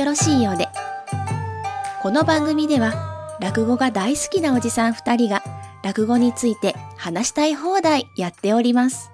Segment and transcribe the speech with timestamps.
[0.00, 0.66] よろしいようで。
[2.00, 5.42] この番組では、落語が大好きなおじさん二人が、
[5.84, 9.10] 落語について話したい放題やっております。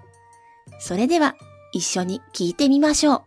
[0.79, 1.35] それでは、
[1.73, 3.23] 一緒に聞いてみましょう。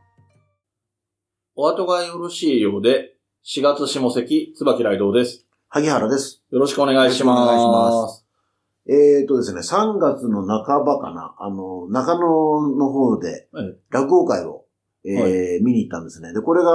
[1.57, 5.45] お後がよろしいようで、4月下関、椿雷道です。
[5.67, 6.41] 萩原です。
[6.51, 7.39] よろしくお願いします。
[7.39, 8.25] よろしくお願いします
[8.87, 12.21] えーとですね、3月の半ばかな、あの、中野
[12.77, 14.63] の方ではい、落語会を、
[15.05, 15.27] えーは
[15.61, 16.33] 見に行ったんですね。
[16.33, 16.71] で、これが、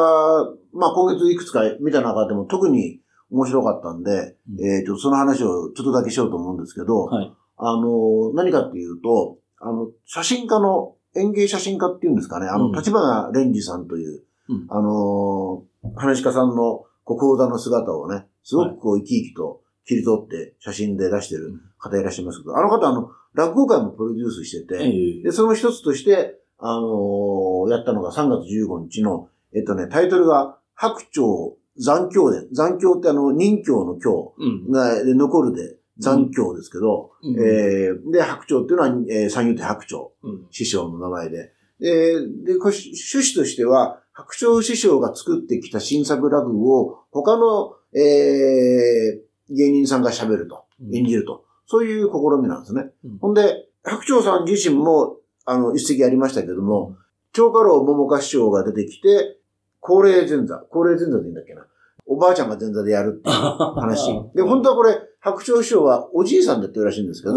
[0.72, 4.64] まあ今月いくつか見た中でも特に面白かったんで、うん。
[4.64, 7.32] えーと、その話をちょっとだけしようと思うんですけど、はい。
[7.56, 12.72] あの、何かっていうと、あの、写真家の、園芸写真家っていうんですかね、あの、うん。
[12.72, 14.66] 立花蓮司さんという、うん。
[14.68, 25.22] あの、話し家さんの国宝座の姿をね、すごくこう生き生きと切り取って写真で出してる方いらっしゃいますけど、あの方あの、落語会もプロデュースしてて、え。
[25.22, 32.48] で、その一つとして、あのやったのが3月15日の、えっとね、タイトルが、白鳥残響伝。
[32.52, 34.70] 残響ってあの、任教の教うん。
[34.70, 40.04] が、で残るで残響ですけど、うんえーで、白鳥っていうのは、えー、三遊亭白鳥。
[40.22, 40.46] うん。
[40.50, 41.52] 師匠の名前で。
[41.80, 51.44] で、で、これ趣旨としては、白鳥師匠が作ってきた新作落語を他の、えー、芸人さんが喋ると、うん演じると。
[51.66, 52.90] そういう試みなんですね。
[53.04, 56.96] うんほんで、白鳥さん自身も、あの、一席ありましたけども、
[57.32, 59.38] 長家老桃花師匠が出てきて、
[59.80, 61.66] 高齢前座、高齢前座でいいんだっけな。
[62.06, 64.08] おばあちゃんが前座でやるっていう話。
[64.34, 67.34] で、本当はこれ、白鳥師匠はおじいさんでやってるらしいんですけど、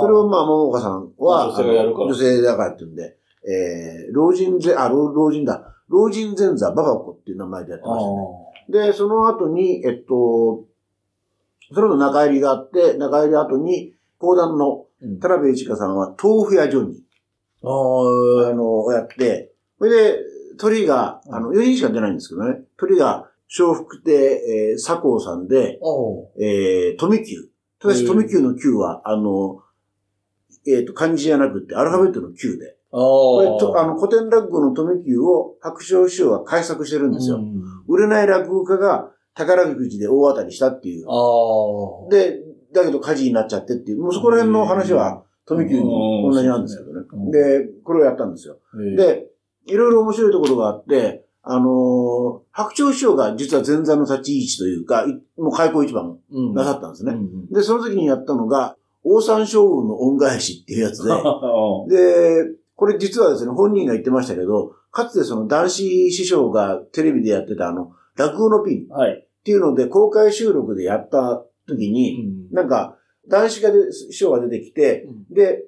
[0.00, 3.16] それをまあ、桃花さんは、女性だからって言うんで、
[3.48, 5.72] えー、老人ぜ、あ、老老人だ。
[5.88, 8.86] 老人前座ババコっていう名前でやってましたね。
[8.88, 10.64] で、その後に、えっと、
[11.72, 17.05] それの中入りがあって、中入り後に、講談のうん田辺一華さんは豆腐屋ジョニあー、
[17.62, 20.18] あーの、やって、それで、
[20.58, 27.48] 鳥が、あの、4人しか出ないんですけどね、鳥が、笑福亭、えー、佐光さんで、おえー、富久。
[27.78, 29.62] ただし、富久の久は、あの、
[30.66, 32.76] えっ、と、漢字じゃなくて、アルファベットの久で。
[32.92, 37.36] あこれと、あの、の、古典落語の富久を白鳥師匠が改作してるんですよ。
[37.36, 37.62] うん。
[37.86, 41.06] 売れない落語家が宝くじで大当たりしたっていう。
[42.10, 42.40] で、
[42.72, 47.30] だけど火事になっちゃってっていう、もうそこら辺の話は富久に同じなんですけどねうん。
[47.30, 48.58] で、これをやったんですよ。
[48.96, 49.26] で、で、
[49.66, 57.12] いろいろ面白いところがあって、あのー白鳥師匠が実は前座の立ち位置というか、いもう開口一番うんなさったんですね。
[57.12, 61.22] うんで、その時にやったのが、王三将軍の恩返しっていうやつで、あ
[61.88, 68.86] で、これ実はですね、本人が言ってましたけど、かつてその男子師匠がテレビでやってたあの、落語のピン。
[69.12, 72.96] っていうので公開収録でやった時に、なんか、
[73.28, 75.64] 男子がで師匠が出てきて、で、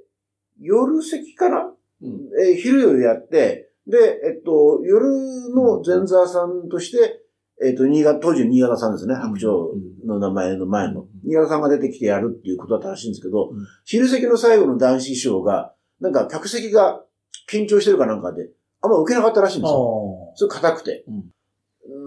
[0.61, 5.09] 夜席かな、うんえー昼夜やって、で、えっと、夜
[5.55, 7.23] の前座さんとして、
[7.65, 11.09] えっと、新潟、当時の新潟さんですね、白鳥の名前の前のうん。
[11.25, 17.03] 新潟さんが出てきてやるっていうことだったらしいんですけど、うん昼席の最後の男子師匠が、なんか客席が
[17.51, 20.31] 緊張してるかなんかで、あんま受けなかったらしいんですよ。
[20.33, 21.05] あそれ硬くて。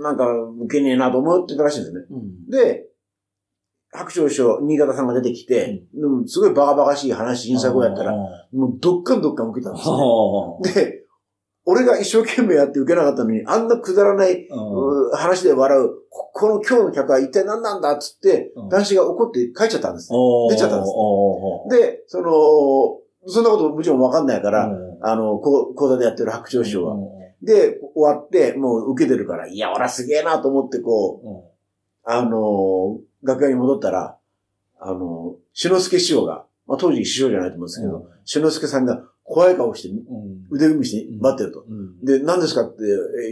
[0.04, 0.26] なんか
[0.66, 2.06] 受けねえなと思ってたらしいんですね。
[2.12, 2.86] うんで、
[3.92, 8.16] 白鳥師匠、新潟さんが出てきて、でもすごいバカバカしい話、新作をやったら、あ
[8.54, 9.96] もうどっかんどっかん受けたんですね。
[10.64, 11.02] ーで、
[11.66, 18.70] 俺が一生懸命やって受けなかったのに、あんなくだらない、う話で笑う、ここの今日の客は一体何なんだっつって、うん。
[18.70, 20.10] 男子が怒って帰っちゃったんです。
[20.50, 20.92] 出ちゃったんです。
[21.76, 21.88] ね。
[21.88, 22.32] で、その、
[23.28, 24.98] そんなこともちろんわかんないから、うん。
[25.02, 26.96] あの、講座でやってる白鳥師匠は。
[26.96, 27.46] うん。
[27.46, 34.18] で、終わって、もう受けてるから、いや、俺はすげえなと思って、こう、あの、楽屋に戻ったら、
[34.80, 41.66] あの、志の輔師匠が、まあ当時師匠じゃないと思うんですけど、志の輔さんが怖い顔してうん腕組みして待ってると。
[41.68, 42.78] うんで、何ですかって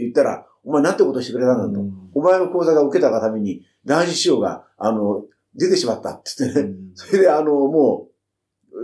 [0.00, 1.84] 言ったら、お前なんてことしてくれたんだと。
[2.14, 5.24] お前の講座が受けたがために、男子師匠が、あの、
[5.54, 6.74] 出てしまったって言ってね。
[6.94, 8.09] それで、あの、もう、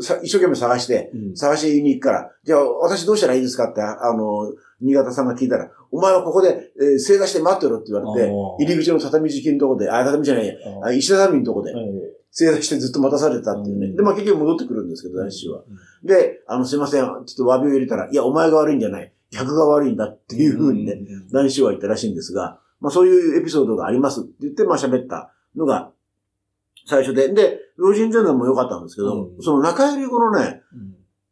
[0.01, 1.37] さ一生懸命探して、うん。
[1.37, 11.73] 探しに行くから、じゃあ私どうしたらいいですかって、ああの、新潟さんが聞いたら、お前はここで、えー正座して待ってろって言われて、入り口の畳敷きのとこで、あ、畳じゃないや、あ石畳のとこで、
[12.31, 13.87] 正座してずっと待たされたっていうね。
[13.87, 13.97] うん。
[13.97, 15.63] で、まあ結局戻ってくるんですけど、男子は。
[16.05, 19.13] で、あの、すいません、ちょっと詫びを入れたら、いや、お前が悪いんじゃない。
[19.31, 20.99] 客が悪いんだっていうふうにね、
[21.33, 25.91] 男子は言ったらしいんですが、まあそういうエピソードがありますって言って、まあ喋ったのが
[26.87, 27.33] 最初で。
[27.33, 29.43] で、老人前段も良かったんですけど、うん。
[29.43, 30.63] その中入り後のね、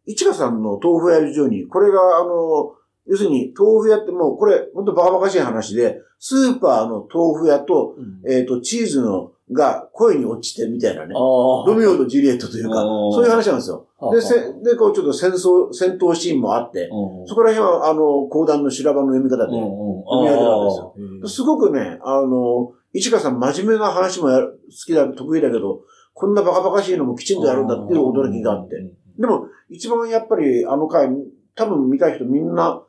[0.06, 2.74] 市川さんの豆腐屋以上に、これがあの、
[3.06, 7.96] 要するに、豆腐屋ってもう、これ、ほんとバカバカしい話で、スーパーの豆腐屋と、
[8.26, 11.12] えっ、と、チーズの、が恋に落ちてみたいなね。
[11.12, 13.86] ロロミオとジュリエットというか、そういう話なんですよ。
[14.10, 16.88] で、せで、こうちょっと戦争、戦闘シーンもあって、
[17.26, 21.28] そこら辺は、あの、講談の修羅場の読み方で、読み上げるわけですよ。
[21.28, 25.82] すごくね、あの、市川さん真面目な話もやる好きだ、得意だけど、
[26.14, 28.76] こんなバカバカしいのもきちんとやるんだっていう驚きがあって。
[29.18, 31.08] でも、一番やっぱりあの回、
[31.56, 32.82] 多分見た人みんな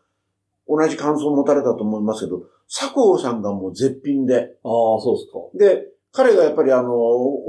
[0.68, 4.36] 同じ感想を持たれたと思いますけど、佐藤さんがもう絶品で。
[4.64, 5.76] ああ、そうですか。
[5.76, 6.92] で、彼がやっぱりあの、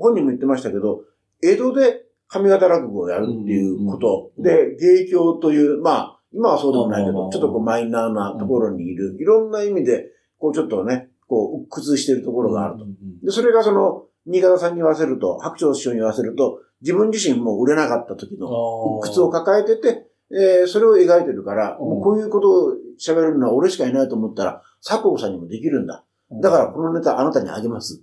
[0.01, 1.03] 本人も言ってましたけど、
[1.43, 10.07] 江戸で上方落語をやるっていうこと、うんで、芸協という、まあ、今はそうでもないけど、うんちょっとこうマイナーなところにいる、いろんな意味で、
[10.39, 12.87] こうちょっとね、こう、鬱屈しているところがあると。
[13.25, 26.05] で、それがその、新潟さんに言わせると、白鳥師匠に言わせると、自分自身も売れなかった時の鬱屈を抱えてて、えーそれを描いてるから、うんもうこういうことを喋るのは俺しかいないと思ったら、佐藤さんにもできるんだ。
[26.43, 28.03] だから、このネタあなたにあげます。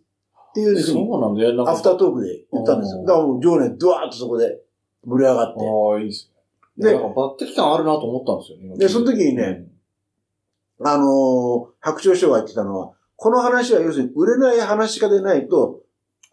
[0.52, 1.70] っていうふうに、そうなんだよ。
[1.70, 3.02] アフタートークで言ったんですよ。
[3.02, 4.62] うんだからもう、情熱ドワーッとそこで
[5.06, 5.60] 盛り上がって。
[5.60, 6.32] ああ、いいです
[6.78, 6.84] ね。
[6.86, 8.78] でで、なんか抜擢感あるなと思ったんですよね。
[8.78, 9.66] でその時にね、
[10.84, 12.94] あのー白鳥師匠が言ってたのは、
[13.24, 15.80] この話は要するに売れない話し家でないと、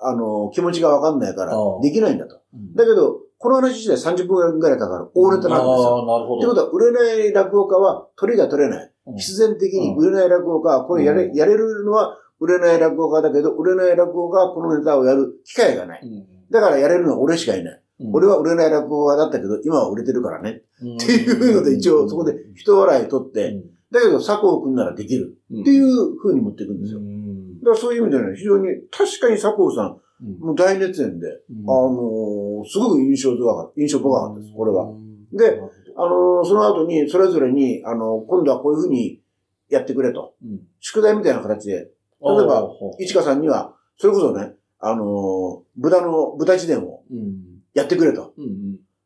[0.00, 2.42] あのー気持ちがわかんないからできないんだと。
[2.52, 6.04] うん、だけど、この話自体30分ぐらいかかる大ネタなんですよ。
[6.04, 6.38] なるほど。
[6.38, 8.92] ってことは、売れない落語家は鳥が取れない。
[9.06, 16.00] うん必然的に売れない落語家は、これやれ、うんやれるのは売れない落語家だけど、売れない落語家はこのネタをやる機会がない。
[16.02, 17.82] うんだからやれるのは俺しかいない。
[18.00, 20.62] うん俺は売れない落語家だったけど、今は売れてるからね。
[20.80, 27.00] っていうので一応そこで人笑い取って、だけど佐藤くんならできるっっていう風に持っていくんですよ。
[27.62, 30.00] だからそういう意味でね、非常に、確かに佐藤さん、
[30.38, 31.26] もう大熱演で、
[31.66, 34.86] あのーすごく印象深かった、印象深かったです、これは。。
[35.32, 35.60] で、
[35.96, 39.20] あのーその後に、それぞれに、あのー今度はこういう風に
[39.68, 40.34] やってくれと。
[40.80, 41.90] 宿題みたいな形で、例え
[42.46, 47.02] ば、市川さんには、それこそね、あのー豚の、豚自伝を
[47.74, 48.32] やってくれと。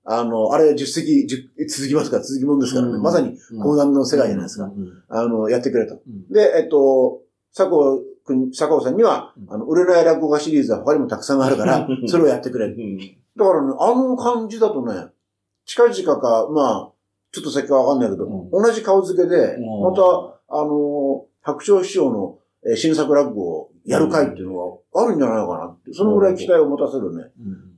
[0.04, 2.98] あの、あれ10席、10続きますから、続きもんですからね。
[2.98, 4.70] まさに講談の世界じゃないですか。。
[5.08, 6.00] あの、やってくれと。
[6.30, 7.22] で、えっと、
[7.56, 12.68] 佐藤くん、佐藤さんには、あの、売れない落語家シリーズは他にもたくさんあるから、それをやってくれ。
[12.68, 15.08] だからね、あの感じだとね、
[15.64, 16.90] 近々か、まあ、
[17.32, 20.02] ちょっと先かわかんないけど、うん同じ顔付けで、うんまた、
[20.48, 27.24] あの、白鳥師匠のえー新作落語をやる会っていうのがあるんじゃないのかなって、そのぐらい期待を持たせるね、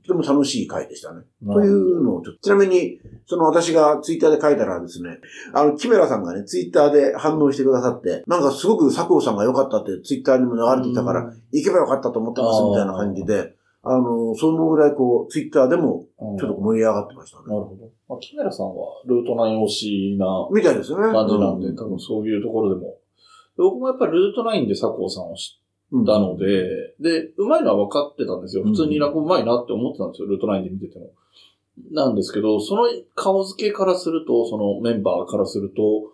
[0.05, 1.23] とても楽しい会でしたね。
[1.45, 5.19] というのをちょっと、ちなみに、その私がツイッターで書いたらですね、
[5.53, 13.53] あの、キメラさんがね、ツイッターで反応してくださって、なんかすごく佐藤さんが良かったってツイッターにも流れてきたから、行けばよかったと思ってますみたいな感じで、
[13.83, 17.43] あの、そのぐらいこう、ツイッターでもうん、ちょっと盛り上がってましたね。
[17.47, 17.89] なるほど。
[18.09, 21.11] まあ、キメラさんはルートナイン推しなみたいですよね。
[21.11, 22.97] 感じなんで、う多分そういうところでも。
[23.57, 25.59] 僕もやっぱりルートナインで佐藤さんを知
[25.95, 28.63] ったので、で、うまいのは分かってたんですよ。
[28.63, 31.11] 普通に落語うまいなって思ってたんですよ、ルートナインで見てても。
[31.91, 32.83] なんですけど、その
[33.15, 36.13] 顔付けからすると、そのメンバーからすると、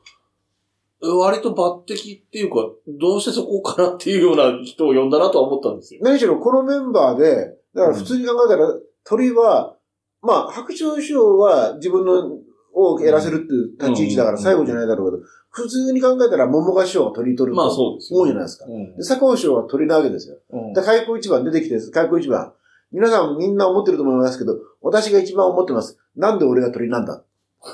[1.19, 2.55] 割と抜擢っていうか、
[2.87, 6.01] どうしてそこからっていうような人を呼んだなとは思ったんですよ。
[6.03, 8.73] 何しろこのメンバーで、だから普通に考えたら、
[9.03, 9.75] 鳥は、
[10.21, 12.37] まあ、白鳥師匠は自分の
[12.73, 18.65] をやらせるっていう立ち位置だからうん最後じゃないだろうけど、普通に考えたら桃が師匠が鳥取るまあとそうですよ、思うじゃないですか。
[18.65, 20.37] うんで、佐藤師匠は鳥なわけですよ。
[20.49, 22.51] うんで、開口一番出てきて、開口一番。
[22.91, 25.99] 皆さんみんな思ってると思いますけど、私が一番思ってます。
[26.15, 27.23] なんで俺が鳥なんだ？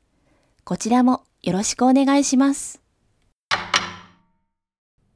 [0.64, 2.82] こちらもよろしくお願いします。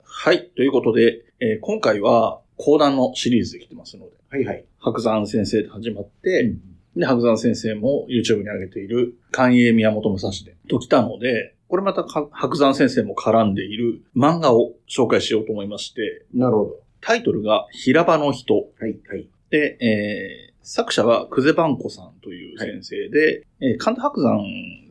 [0.04, 0.52] はい。
[0.56, 4.66] ということで、えー今回は講談のシリーズで来てますので、はいはい。
[4.78, 6.62] 白山先生で始まって、うん
[6.96, 16.80] で、白山先生も YouTube に上げている、寛永宮本武蔵で、と来たので、これまたか白山先生も絡んでいる漫画を紹介しようと思いまして、なるほど。
[17.00, 19.30] タイトルが平場の人はいはい。
[19.50, 24.44] で、えー作者は久世番子さんという先生で、えー神田白山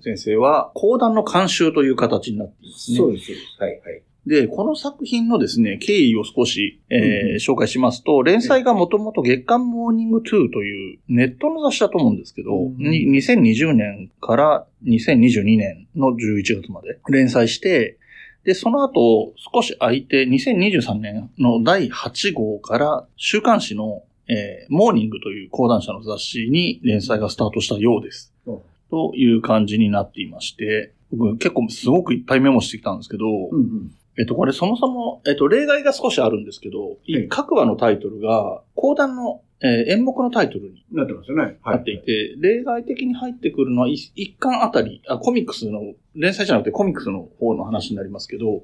[0.03, 2.97] 先生は講談の監修という形になっていますね。
[2.97, 3.63] そうです、そうです。
[3.63, 4.03] はいはい。
[4.27, 17.99] で、この作品のですね、経緯を少し、えー紹介しますと、連載がもともと月刊モーニング2というネットの雑誌だと思うんですけど、うんに2020年から2022年の11月まで連載して、
[18.45, 28.35] で、その後少し空いて2023年の第8号から週刊誌の、えーモーニングという講談社の雑誌に連載がスタートしたようです。
[28.47, 28.59] うん
[28.91, 33.95] という感じになっていまして、僕結構すごくいっぱいメモしてきたんですけど、うんうん。
[34.21, 41.59] えっと、これそもそも、えっと、例外が少しあるんですけど、い各話のタイトルが、講談の、えー演目のタイトルになってますよね。
[41.63, 45.81] はなっていて、例外的に入ってくるのは一一巻あたりあ、コミックスの、
[46.15, 48.63] 連載じゃなくてコミックスの方の話になりますけど、はい。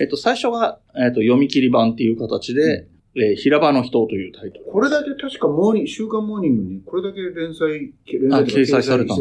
[0.00, 4.64] えっと、最初が、えっと、読み切り版っていう形で、えー平場の人というタイトル。
[4.64, 9.14] これだけ確かモーニング、週刊モーニングにこれだけ連載、連あ載掲載されてた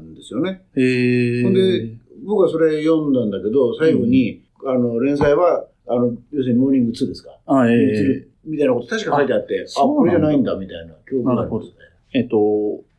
[0.00, 0.62] んですよね。
[0.76, 7.30] えー、ほんで僕はそれ読んだんだけど、最後に、あの、連載は、あの、要するにモーニング2ですか？
[7.46, 11.72] あ、えモーニンーグ2みたいなこと確か書いてあって、あ、これじゃないんだ、みたいな記憶がありますね。
[12.14, 12.36] えっと、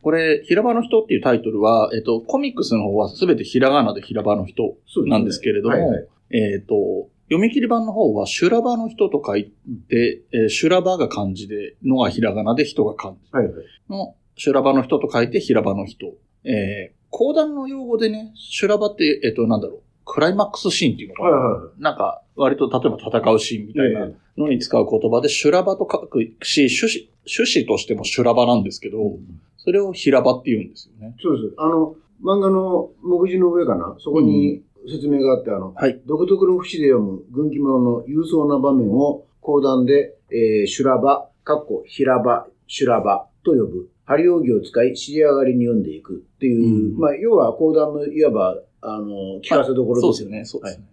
[0.02, 9.50] これ、平場の人っていうタイトルは、えっと、コミックスの方はすべてひらがなで平場の人なんですけれども、はいはいえっ、と、読み切り版の方は、修羅場の人と書い
[9.88, 13.54] て、えー修羅場が漢字で、のがひらがなで人が漢字はいはい。
[13.90, 16.14] の、修羅場の人と書いて平場の人。
[16.44, 21.82] えー、講談の用語でね、修羅場って、えっ、と、なんだろう、クライマックスシーンっていうのかな、はいはいはい。
[21.82, 29.18] なんか、割と例えば戦うシーンみたいなえのに使う言葉で、修羅場と書くし、趣旨、趣旨としても修羅場なんですけど、え
[29.58, 31.14] それを平場って言うんですよね。
[31.20, 31.54] そうです。
[31.58, 36.00] あの、漫画の目次の上かな、そこに説明があって、あの、はい。
[36.06, 43.90] 独特の節で読む軍記物の勇壮な場面を講談で、えー、修羅場、かっこ平場、修羅場と呼ぶ。
[44.06, 50.44] 張り扇を使い、尻上がりに読んでいくっていう、うんまあ、要は講談のいわば、あの、聞かせどころそうでですよね。
[50.44, 50.62] そう。
[50.62, 50.84] ですね。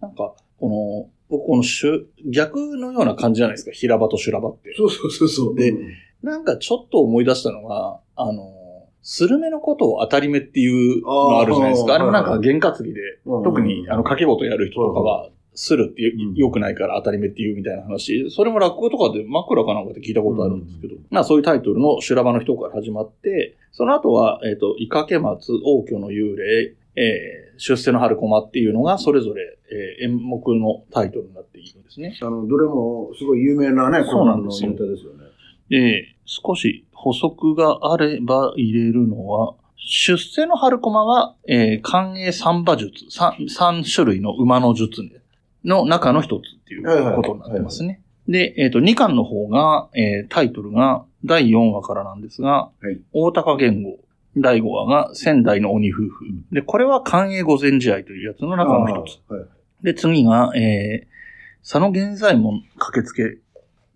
[0.00, 3.70] なんか、この、僕このしゅ逆のような感じじゃないですか。
[3.72, 4.74] 平場と修羅場って。
[4.76, 5.54] そうそうそうそう。
[5.54, 5.78] でうん
[6.22, 11.94] なんかちょっと思い出したのが、あの、スルメのことを当たり目っていうのあるじゃないですか。
[11.94, 15.30] あれもなんか験担ぎで、うん特にあの掛け事やる人とかは、
[15.60, 32.16] するってうん良くないから当たり目っていうみたいな話、それも落語とかで枕かなんかで聞いたことあるんですけど、まあそういうタイトルの修羅場の人から始まって、その後は、えっ、と、イカケ松、王居の幽霊、えー、出世の春駒っていうのがそれぞれ、えー演目のタイトルになっているんですね。
[32.22, 35.24] あの、どれもすごい有名なね、そうなんですよですよね。
[35.68, 45.02] で、少し補足があれば入れるのは、出世の春駒は、えー、寛永三馬術、三、三種類の馬の術
[45.64, 48.00] の中の一つっていうことになってますね。
[48.28, 53.98] で、えっ、と、二巻の方が、えータイトルが第4話からなんですが、はい大高言語。
[54.40, 56.10] 第5話が仙台の鬼夫婦。
[56.52, 59.20] で、これは寛永御前試合というやつの中の一つ。
[59.82, 61.06] で、次が、えー、
[61.62, 63.38] 佐野源左衛門駆けつけ。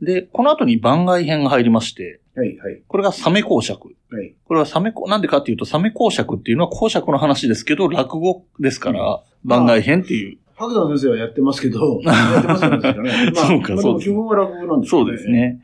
[0.00, 2.82] で、この後に番外編が入りまして、はい、はい。
[2.86, 3.88] これがサメ公爵。
[4.10, 4.34] はい。
[4.44, 10.38] これはサメ公、なんでかっていうと、サメ公爵っていうのは公爵の話ですけど、落語ですから、番外編っていう。
[10.56, 15.60] 白山先生はやってますけど、やってますかね まあ、そうかそう基本は落語なんですそうですね。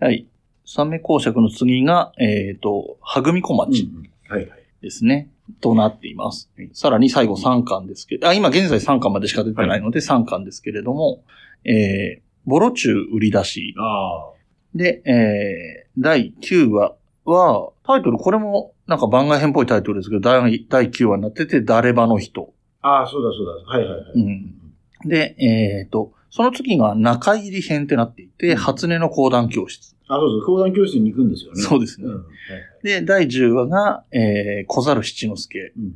[0.00, 0.12] はい。
[0.12, 0.26] はい。
[0.64, 4.62] サメ公爵の次が、えっ、と、はぐみ小町うんうんはい、はい。
[4.80, 5.30] ですね。
[5.60, 6.50] となっています。
[6.72, 11.24] さらに最後3巻ですけど、あ、今現在3巻までしか出てないので3巻ですけれども、
[11.64, 13.74] えー、ボロチュー売り出し。
[13.78, 14.32] あ
[14.74, 16.94] で、えー、第9話
[17.24, 22.52] は、タイトル、これもなんか番外編っぽいタイトルですけど、第第9話になってて、誰場の人。
[22.82, 22.88] あ。
[22.88, 23.78] ああ、そうだそうだ。
[23.78, 24.12] はい、はい、はい。
[24.14, 25.08] うん。
[25.08, 29.96] で、えっ、と、その次が中入り編ってなっていて、うん初音の講談教室。
[30.08, 31.62] あ、そうそう、講談教室に行くんですよね。
[31.62, 32.22] そうですねんはい
[32.82, 35.58] で、第10話が、えー、小猿七之助。
[35.58, 35.94] うん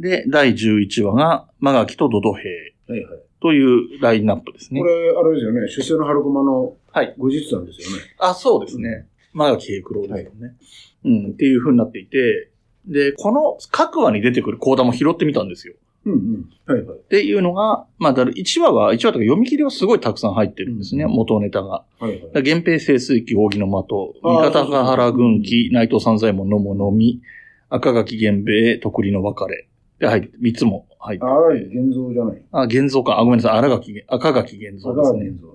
[0.00, 2.48] で、第11話が、マガキとドド兵
[2.88, 3.20] はいはい。
[3.40, 4.86] というラインナップですねこ。
[4.86, 7.14] れ、あれですよね、出世の春駒のはい。
[7.18, 8.02] 後日談ですよね。
[8.18, 9.06] あ、そうですね。
[9.32, 10.56] マガキ平九郎ですよね。
[11.04, 12.50] うん、っていう風になっていて、
[12.86, 15.74] で、この各話に出てくる講談も拾ってみたんですよ。
[16.06, 16.50] うんうん。
[16.66, 16.98] はいはい。
[16.98, 21.84] っていうのが、まあ、だから1話は、1話とか読み切りはすごいたくさん入ってるんですね、うん元ネタが。
[21.98, 27.20] はいはいだ源平清水記、扇の的、三方ヶ原軍記、内藤三左衛門のものみ、
[27.68, 29.68] 赤垣源兵衛、徳利の別れ。
[29.98, 32.42] で、入って、3つも入ってああ、現像じゃない。
[32.52, 33.20] あ、現像か。
[33.20, 33.58] あ、ごめんなさい。
[33.58, 35.26] 荒垣、赤垣現像ですね。
[35.28, 35.48] 現像。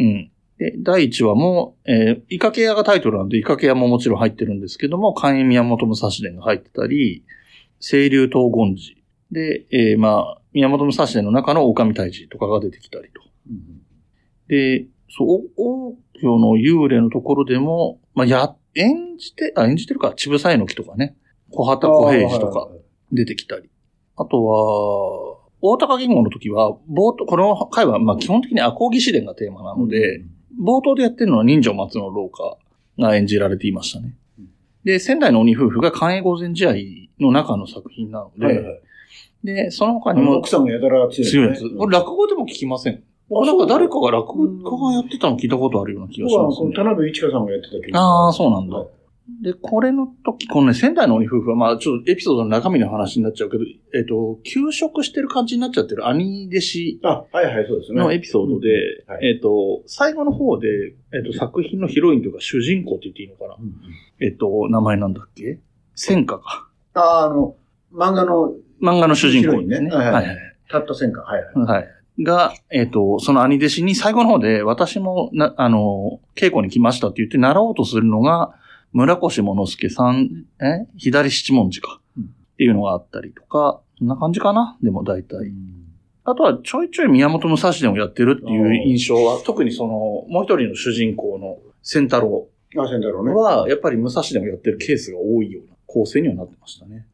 [0.00, 0.30] うん。
[0.58, 7.24] で、第1話も、えー、イカケ屋がタイトルなんで、イカケ屋ももちろん入ってるんですけども、関羽宮本武蔵伝が入ってたり、
[7.80, 9.03] 清流東権寺。
[9.34, 13.20] で、えー、まあ、宮本武蔵伝の中の狼退治とかが出てきたりと。
[13.50, 13.84] うん
[14.48, 21.16] で、そう、王居の幽霊のところでも、まあ、や、演じて、あ、演じてるか、ちぶさいの木とかね、
[21.50, 22.68] 小畑小平次とか
[23.12, 23.70] 出てきたり。
[24.16, 30.24] あとは、大高言語の時は、冒頭、この回は、まあ、基本的に赤木試伝がテーマなので、
[30.62, 32.58] 冒頭でやってるのは人情松の廊下
[32.98, 34.48] が演じられていましたねうん。
[34.84, 36.74] で、仙台の鬼夫婦が関営御前試合
[37.24, 38.82] の中の作品なので、はいはい。
[39.44, 41.68] で、その他あにもの奥さんがやたら強い、強いやつ。
[41.76, 43.02] これ落語でも聞きません。
[43.28, 46.72] 僕なんか誰かが落語家がやってたの聞いたことあるような気がしますね。
[46.74, 47.98] 田辺一華さんがやってたけど。
[47.98, 48.88] ああ、そうなんだはい。
[49.42, 58.00] で、これの時、このね、仙台の鬼夫婦は、まあ、ちょっとエピソードの中身の話になっちゃうけど、えっ、と、休職してる感じになっちゃってる兄弟子あ、はいはい、そうですね。
[58.00, 58.68] のエピソードで、
[59.22, 60.68] えっ、と、最後の方で、
[61.14, 63.74] えっ、と、作品のヒロインというか主人公って言っていいのかなうんうん
[64.20, 65.58] えっ、と、名前なんだっけ？
[65.94, 66.68] 戦火か。
[66.92, 67.56] ああ、あの、
[67.94, 69.88] 漫画の漫画の主人公ですね。
[69.88, 70.36] ねはいはいはい
[70.70, 71.20] たった戦火。
[71.20, 71.66] はいはい。
[71.66, 72.24] はい。
[72.24, 78.54] が、えっ、と、その兄弟子に最後の方で、私もな、あの、稽古に来ましたって言って習おうとするのが、
[78.92, 80.86] 村越物助さん、え？
[80.96, 82.00] 左七文字か。
[82.16, 84.76] うんっていうのがあったりとか、そんな感じかな？
[84.80, 85.52] でも大体。
[86.22, 89.88] あとはちょいちょい宮本武蔵伝をやってるっていう印象は、特にその、
[90.28, 92.46] もう一人の主人公の仙太郎
[92.78, 93.32] あ、仙太郎ね。
[93.32, 97.08] は、やっぱり武蔵伝をやってるケースが多いような構成にはなってましたね。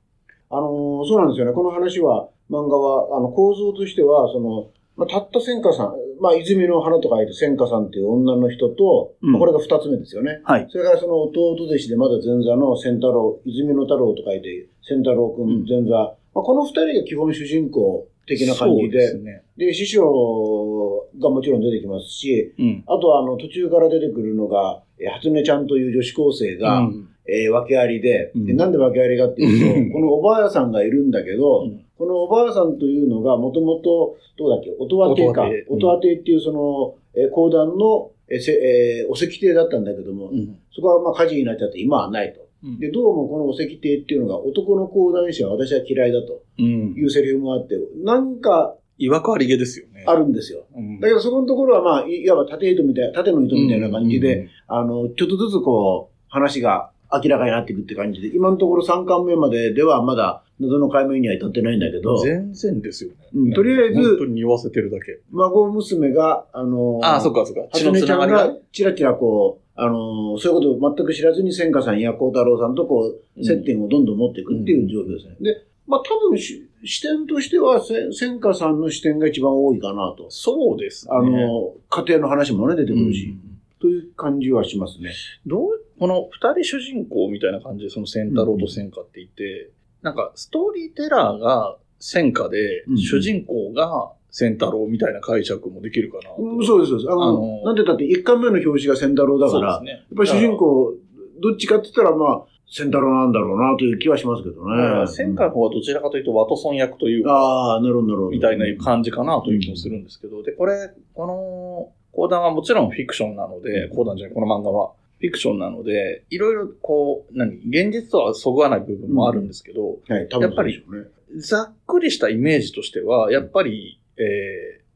[0.50, 1.52] あのーそうなんですよね。
[1.52, 10.40] この話は、漫画は、あの、構造としては、その、まあ、たった仙花さん、まあ、泉の花と書いて仙花さんっていう女の人と、うんまあこれが二つ目ですよね。
[10.44, 10.66] はい。
[10.68, 15.96] それからその弟弟子でまだ前座の仙太郎、泉の太郎と書いて、仙太郎くうんん前座。
[16.34, 19.42] まあ、この二人が基本主人公的な感じそうで、ですね。
[19.56, 22.84] で、師匠がもちろん出てきますし、うん。
[22.86, 28.46] あとはあの途中から出てくるのが、えー初音ちゃんという女子高生が、うんえー訳ありで、うん。
[28.46, 29.88] で、なんで訳ありかっていううん。
[29.88, 31.84] と、このおばあさんがいるんだけど、うん。
[31.96, 35.48] このおばあさんというのが、もともと、どうだっけ、音羽亭か。
[35.68, 40.58] 音羽亭っていうその、えー講談の、えーせえーお石亭だったんだけども、うん。
[40.74, 42.40] そこはまあ火事になっちゃって今はないと。
[42.64, 42.78] うん。
[42.78, 46.42] で、どうもこのお石亭っていうのが男の講談師は私は嫌いだと。
[46.58, 46.94] うん。
[46.96, 50.04] いうセリフもあって、なんか違和感ありげですよね。
[50.06, 50.66] あるんですよ。
[50.76, 51.00] うん。
[51.00, 63.16] だけどそこのところはまあ、いいわば縦糸みたいな、縦の糸みたいな感じで、、あの、ちょっとずつこう、話が明らかになっていくって感じで、今のところ3巻目までではまだ謎の解明には至ってないんだけど、全然ですよね。
[63.34, 65.20] うんとりあえず本当に言わせてるだけ。
[65.30, 67.62] 孫娘が、あの、ああ、そっかそっか。
[67.72, 68.54] 初音ちゃんがりがが。
[68.72, 75.36] チラチラこう、あの、そういうことを全く知らずに千華さんや孝太郎さんとこう、接点をどんどん持っていくっていう状況ですね。
[75.40, 80.26] で、まあ多分し視点としては、せ千華さんの視点が一番多いかなと。
[80.28, 81.14] そうですね。
[81.14, 85.10] あの、家庭の話もね、出てくるし、うんという感じはしますね。
[85.46, 85.68] どう、
[86.00, 96.36] この二人主人公みたいな感じで、その仙太郎と仙華っていて、なんかストーリーテラーが仙華で、うん主人公が仙太郎みたいな解釈もできるかなと。
[96.38, 97.10] うん、そうです、そうです。
[97.10, 99.90] あの、あのなんでだって一巻目の表紙が千太郎だから、ね。
[99.90, 100.94] やっぱり主人公、
[101.42, 105.06] どっちかって言ったら、まあ、千太郎なんだろうなという気はしますけどね。
[105.06, 108.30] 仙華の方はどちらかというとワトソン役というか、ああ、なるほど、なるほど。
[108.30, 121.06] みたいな感じかなという気もするんですけど、で、これ、この講談はもちろんフィクションなので、講談じゃない、この漫画はフィクションなので、いろいろこう、何、現実とはそぐわない部分もあるんですけど、はい、多分そうでしょうね。
[121.36, 124.22] ざっくりしたイメージとしては、やっぱり、え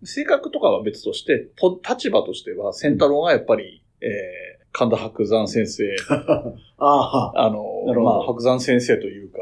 [0.02, 5.84] ー、性格とかは別として、と立場としては、仙太郎がやっぱり、えー、神田伯山先生、
[6.78, 9.38] ああ、あのまあ、伯山先生というか、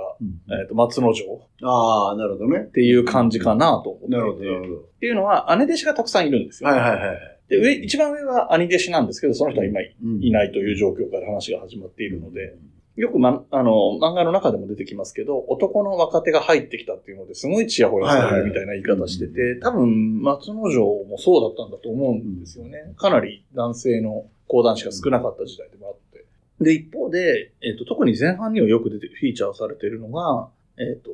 [0.61, 2.69] えっ、と、松之丞っああ、なるほどね。
[2.75, 6.69] ていう感じかなと思っていて、なるほど、なるほっていうのは、姉弟子がたくさんいるんですど。
[6.69, 6.75] よ。
[6.75, 7.32] はいはいはい。
[7.53, 12.57] で、上、一番上は兄弟子なんですけど、その人は今いないという状況から話が始まっているので、
[12.97, 22.95] よくま、あの、漫画の中でも出てきますけど、男の若手が入ってきたっていうので、すごいチヤホヤされるみたいな言い方してて、多分、松之丞もそうだったんだと思うんですよね。
[22.97, 26.25] かなり男性の講談師が少なかった時代でもあって。
[26.63, 31.11] で、一方で、えっ、と、特に前半にはよく出て、フィーチャーされているのが、えっ、と、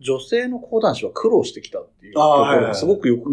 [0.00, 3.30] 女性の講談師は苦労してきたっていうところがすごくよく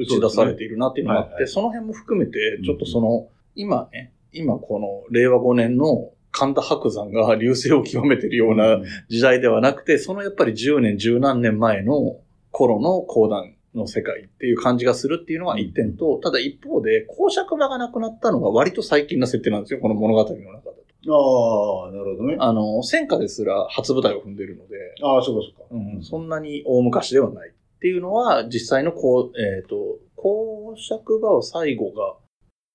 [0.00, 1.54] 打ち出されているなっていうのがあって、そうですね。
[1.54, 12.18] その辺も含めて、ちょっとその、今ね、今この令和5年の神田伯山が流星を極めているような時代ではなくて、そのやっぱり10年、10何年前の
[12.50, 20.80] 頃の講談の世界っていう感じがするっていうのは一点と、ただ一方で、公爵場がなくなったのが割と最近な設定なんですよ、この物語の中だと。
[21.08, 22.36] ああ、なるほどね。
[22.38, 25.74] あの、戦火ですら初舞台を踏んでいるので、ああ、そうかそうか。
[25.74, 32.14] うん、そんなに大昔ではないっていうのは、実際のこう、えっ、と、公爵場を最後が、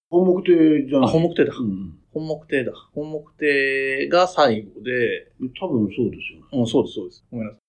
[0.10, 1.54] 本目亭じゃあ、ない本目亭だ。
[1.56, 2.72] うん本目亭だ。
[2.96, 5.54] 本目亭が最後で、うん。
[5.60, 6.46] 多分そうですよね。
[6.54, 7.24] うん、そうです、そうです。
[7.30, 7.62] ごめんなさい。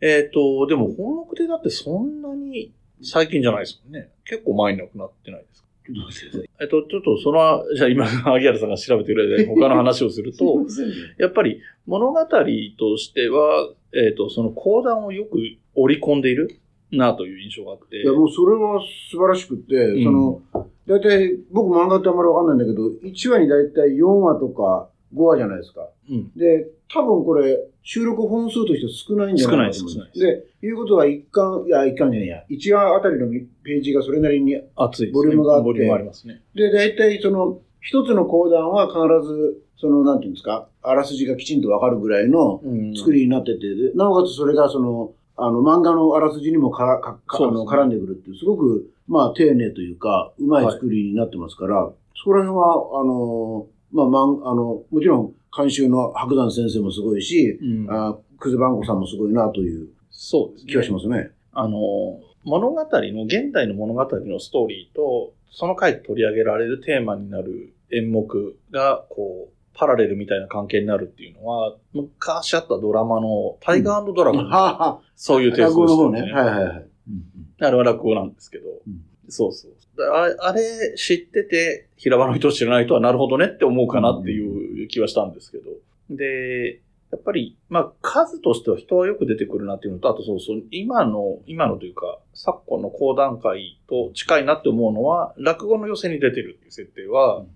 [0.00, 2.72] えっ、と、でも本目亭だってそんなに
[3.02, 4.08] 最近じゃないですもんね。
[4.24, 5.68] 結構前に亡くなってないですか？
[6.60, 10.66] えっと、ちょっとその、じゃあ今、萩原さんが調べてくれて 他の話をすると、
[11.18, 15.38] やっぱり物語としては、えっ、と、その講談をよく
[15.74, 16.60] 織り込んでいる
[16.92, 18.02] なという印象があって。
[18.02, 20.42] いや、もうそれは素晴らしくって、んその、
[20.86, 25.88] 大体、僕漫画ってあんまりわかんないんだけど、1話に大体4話とか5話じゃないですか。
[26.10, 26.30] うん。
[26.36, 30.20] で、多分これ、収録本数として少ないんじゃないかと思う少ないです
[30.60, 33.28] で、いうことは一巻、いや、一巻じゃないや、1話あたりの
[33.62, 35.10] ページがそれなりに、熱い。
[35.12, 36.42] ボリュームがあってボリュームありますね。
[36.54, 59.88] で、大体その、一つの講談は必ず、その、なんていうんですか、あらすじがきちんとわかるぐらいのうん作りになってて、でなおかつそれがその、あの、漫画のあらすじにもからかかあの絡んでくるっていう、すごく、まあ、丁寧というか、うまい作りになってますから、そこら辺は、あの、まあ、まん、あの、もちろん、監修の白山先生もすごいし、うんあ久世番子さんもすごいなという。
[60.66, 61.30] 気がしますね。
[61.52, 61.78] あの、
[62.44, 76.22] 物語の、現代の物語のストーリーと、その回で取り上げられるテーマになる演目が、こう、パラレルみたいな関係になるっていうのは、昔あったドラマのタイガードラゴン、はあ、はそういうあ、テイストですよ落語の方ね。
[76.22, 76.32] ね。
[76.32, 76.86] はいはいはい。
[77.60, 79.72] あれは落語なんですけど、うんそうそう。
[80.02, 85.64] あれあれ知ってて、平場の人を知らないとはなるほどねって思うかなっていう気はしたんですけど。
[86.10, 86.80] で、
[87.12, 97.46] やっぱり、まあ、数としては人はよく出てくるなっていうのと、あとそうそう、今の、今のというか、昨今の講談会と近いなって思うのは、落語の寄せに出てるっていう設定は、うん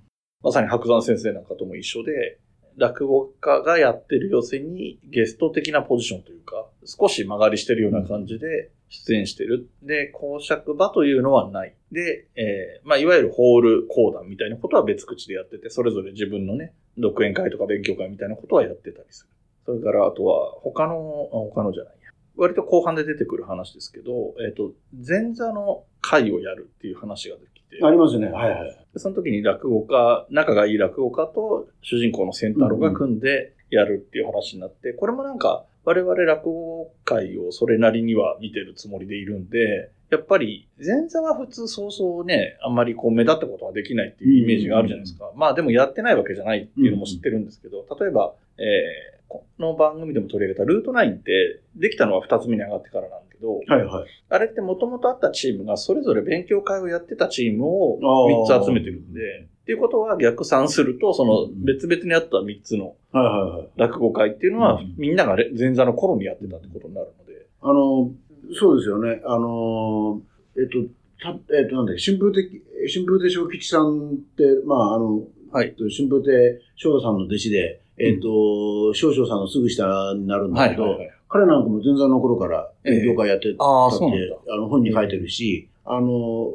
[0.44, 2.38] まさに白山先生なんかとも一緒で、
[2.76, 9.70] 落語家がやってる寄せにゲスト的なポジションというか、少し曲がりしてるような感じで出演してる。
[9.82, 11.74] で、公爵場というのはない。
[11.92, 19.30] で、えーまあ、いわゆるホール講談みたいなことは別口でやってて、それぞれ自分のね、独演会とか勉強会みたいなことはやってたりする。
[19.64, 20.98] それから、あとは、他の、
[21.32, 22.10] 他のじゃないや。
[22.36, 28.28] 割と後半で出てくる話ですけど、えっ、と、前座の会をやるっていう話ができて、ありますね。
[28.28, 28.78] はいはい。
[28.92, 45.32] でその時に落語家、仲がいい落語家と主人公の仙太郎が組んでやるっていう話になって、これもなんか我々落語界をそれなりには見てるつもりでいるんで、やっぱり前座は普通そうそうね、あんまりこう目立ったことができないっていうイメージがあるじゃないですか。
[45.34, 54.08] まあでもやってないわけじゃないっていうのも知ってるんですけど、例えば、えーこの番組でも取り上げたルート9ってできたのは2つ目に上がってからなんど、はいはい。
[54.30, 63.68] あれってもともとあったチームがそれぞれ勉強会をやってたチームをあー3つ集めてるんで、っていうことは逆算すると、そのうん別々にあった3つのはいはいはい。
[63.76, 68.10] 落語会っていうのはうんみんながれ前座の頃にやってたってことになるので、あの、
[68.58, 69.22] そうですよね。
[69.24, 70.20] あの、
[70.56, 70.78] えっと、
[71.22, 72.48] たえっと、なんだっけ、春風亭、
[72.92, 75.74] 春風亭小吉さんって、まあ、あの、はい。
[75.78, 81.10] 春風亭昇太さんの弟子で、えっと、少々さんのすぐ下になるんだけど、はい。
[81.34, 84.36] 彼なんかも前座の頃から勉強会やってたって、そうなんだ。
[84.52, 86.52] あの本に書いてるし、あの、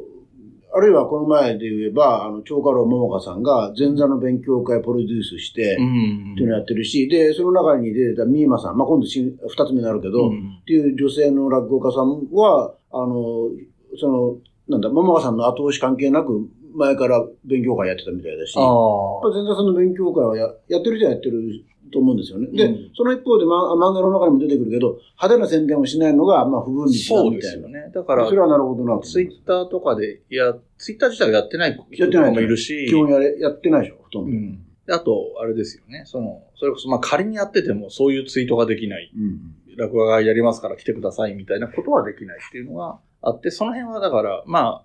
[0.72, 6.32] あるいはこの前で言えば、あの、長家老桃香さんが前座の勉強会プロデュースして、うん。
[6.32, 10.62] っていうのをやってるし、で、その中に出てたミーマさん、まあ、今度新二つ目になるけど、っうん。
[10.66, 13.50] ていう女性の落語家さんは、あの、
[13.98, 14.36] その、
[14.68, 22.48] なんだ、桃香さんの後押し関係なく、前から勉強会やってたみたいだし、やっあぱ前座さんの勉強会はややってる人はやってると思うんですよね。
[22.52, 27.56] で、うんその一方で、ま、漫画の中にも出てくるけど、派手な宣伝をしないのが、まあ、不分あ、離だそうみたいな。
[27.56, 27.90] ですよね。
[27.92, 29.00] だからそ、れはなるほどな。
[29.02, 34.30] ツイッターとかで、いや、ツイッター自体がやってない人とかもいるし、基本やれやってないでしょ、ほとんど。
[34.30, 34.58] うん。
[34.86, 36.02] であと、あれですよね。
[36.06, 39.10] その、それこそ、まあ仮にやっててもそういうツイートができない。
[39.16, 44.84] うん落語がやりますから来てくださいみたいなことはできないっていうのがあって、その辺はだから、ま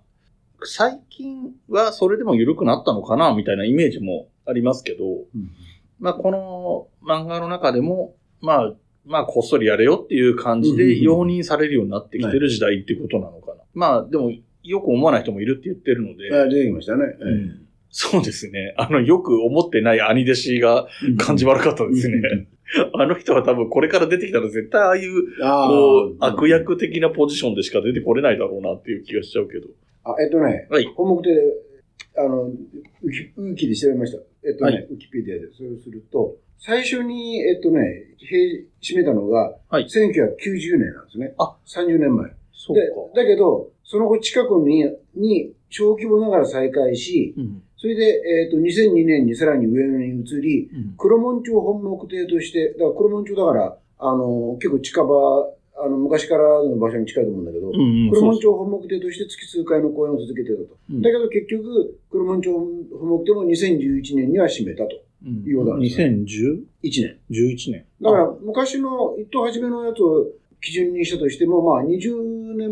[0.64, 5.50] 最近はそれでも緩くなったのかなみたいなイメージもありますけど、うん
[5.98, 8.72] まあこの漫画の中でも、まあ、
[9.04, 13.62] まあこっそりやれよっていう感じで容認されるようになってきてる時代ってことなのかな。
[13.72, 14.30] まあでも、
[14.62, 17.04] よく思わない人もいるって言ってるので、あ出てきましたね。
[17.18, 17.66] うん
[17.98, 18.74] そうですね。
[18.76, 22.20] あの、よく思ってない兄弟子が感じ悪かったですね。
[22.92, 29.68] あの人は多分これから出てきたら絶対ああいう、あこう、悪役的なポジションでしか出てこれないだろうなっていう気がしちゃうけど。
[30.06, 31.30] あ、えっとね、はい項目で、
[32.16, 34.18] あの、ウキウキで調べました。
[34.46, 37.80] えっとね、はいウィキペディアで、それをすると、最初に、えっとね、
[38.20, 41.34] 閉閉めたのが、はい1990年なんですね。
[41.38, 42.30] あ、30年前。
[42.52, 47.62] そで、だけど、その後近くに、に、小規模ながら再開し、うん。
[47.76, 58.10] それで、えっ、と、2002年にさらに上野に移り、うん黒門町本目邸として、だから黒門町だから、あの、結構近場、あの、昔からの場所に近いと思うんだけど、うんうん。
[58.10, 60.76] 黒門町本目邸として月数回の公演を続けてたと。
[60.90, 65.02] うんだけど結局、黒門町本目邸も2011年には閉めたと。
[65.24, 67.18] うんいうことなんですね2011 1年。
[67.30, 67.84] 年。
[68.00, 70.26] だから、昔の一等初めのやつを
[70.60, 72.70] 基準にしたとしても、まあ、20年、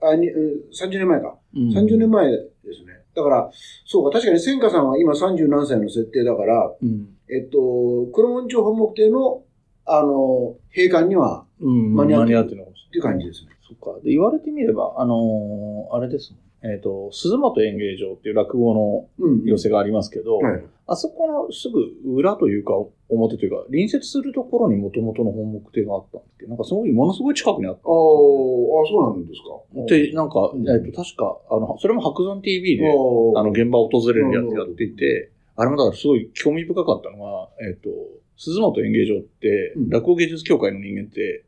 [0.00, 1.36] あ、にうん30年前か。
[1.54, 2.38] うん30年前で
[2.72, 2.98] すね。
[3.14, 3.50] だから、
[3.84, 7.08] そうか、確かに千華さんは今30何歳の設定だから、うん。
[7.30, 9.42] えっと、黒門町本目邸の、
[9.84, 11.94] あの、閉館には、うん。
[11.94, 13.50] 間に合ってるっていっていう感じですね。
[13.66, 14.00] そっか。
[14.02, 16.72] で、言われてみれば、あのーあれですもん。
[16.72, 19.44] えっ、と、鈴本演芸場っていう落語のうん。
[19.44, 20.64] 寄せがありますけど、はい。
[20.88, 21.80] あそこのすぐ
[22.16, 22.72] 裏というか、
[23.10, 26.44] 表というか、隣接するところに元々の本目邸があったんですけ？
[26.46, 29.94] ど、なんかすごい、ものすごい近くにあったんですああ、よ、あそうなんですか。
[29.94, 30.06] ね。
[30.08, 37.90] で、なんか、うんえっ、と、確か、あの、それも白山 TV で、ああの、現場を訪れるやつやっていて、あれもだからすごい興味深かったのが、えっ、と、
[38.36, 41.47] 鈴本演芸場って、うん落語芸術協会の人間って、うん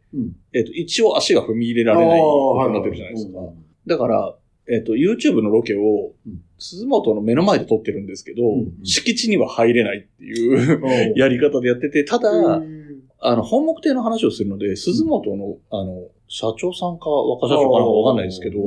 [0.52, 3.38] えっ、と、一応足が踏み入れられないことになってるじゃないですか。
[3.86, 4.36] だから、
[4.68, 8.42] えっ、と、YouTube のロケをうん、鈴本の目の前で撮ってるんですけど、
[8.84, 12.80] 敷地には入れないっていうやり方でやってて、ただ、うん。
[13.22, 18.60] あの、本目邸の話をするので、鈴本の、あの、社長さんか若社長かなんかわかんないですけど、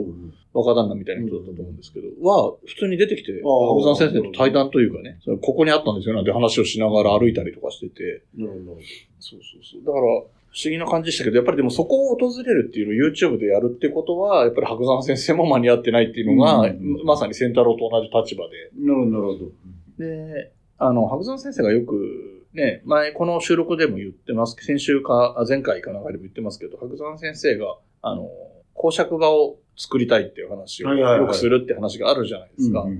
[0.53, 8.81] 若旦那みたいな人だったと思うんですけど、は、普通に出てきて、白山先生と対談というかね、ここにあったんですよなんて話をしながら歩いたりとかしてて、なるほど。
[9.19, 9.83] そうそうそう。
[9.83, 18.69] だから、不思議な感じでしたけど、やっぱりでもそこを訪れるっていうのを YouTube でやるってことは、やっぱり白山先生も間に合ってないっていうのが、うんまさに仙太郎と同じ立場で。
[18.77, 19.51] なるほど、なるほど。
[19.97, 28.29] で、あの、白山先生がよく、ね、前この収録でも言ってます、先週か、あ前回かなんかでも言ってますけど、白山先生が、あの、
[28.75, 32.85] 公爵場を作りたいっていう話をよくするって話があるじゃないですか。
[32.87, 32.91] い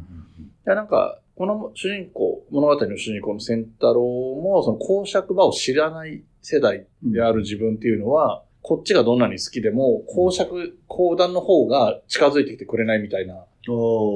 [0.66, 13.34] や、なんか、この主人公、物語の主人公の仙太郎も、その公爵場を知らない世代である自分っていうのは、こっちがどんなに好きでも、公爵、公団の方が近づいてきてくれないみたいな、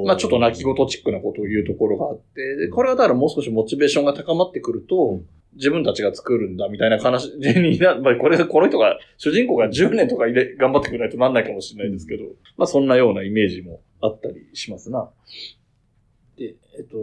[0.06, 5.22] まあちょっと泣き言チックなことを言うところがあって、でこれはだからもう少しモチベーションが高まってくると、
[5.56, 12.26] 自分たちが作るんだみたいな話に な、まあこれ、この人が、主人公が10年とか入れ頑張ってくれないとなんないかもしれないですけど、
[12.58, 15.10] まあそんなようなイメージもあったりしますな。
[16.38, 16.98] で、えっと、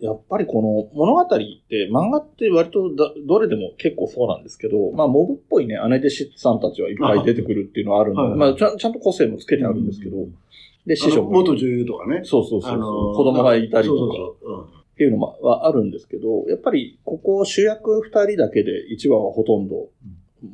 [0.00, 8.38] やっぱりこの物語って、漫画って割とだどれでも結構そうなんですけど、まあモブっぽいね、姉弟子さんたちはいっぱい出てくるっていうのはあるんで、はいはい。
[8.38, 10.16] まあちゃんちゃんと個性もつけてあるんですけど、
[10.86, 12.22] で、師あの匠も元女優とかね。
[12.24, 13.98] そうそうそうそう、あのー子供がいたりとか。
[13.98, 14.68] そうそうそう。
[14.94, 19.88] っていうのもはあるんですけど、やっぱりここ主役二人だけで1話はほとんど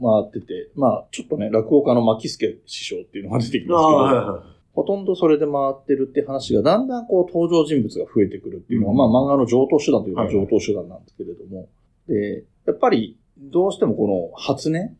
[0.00, 3.70] 回ってて、まあちょっとね、落語家の牧助師匠っていうのが出てきうん。
[3.70, 11.68] ますけど、ほとんどそれで回ってるって話がだんだんこう登場人物が増えてくるっていうのが、うんまあ漫画の上等手段というかはい上等手段なんですけれども、
[12.08, 14.96] で、やっぱりどうしてもこの初音。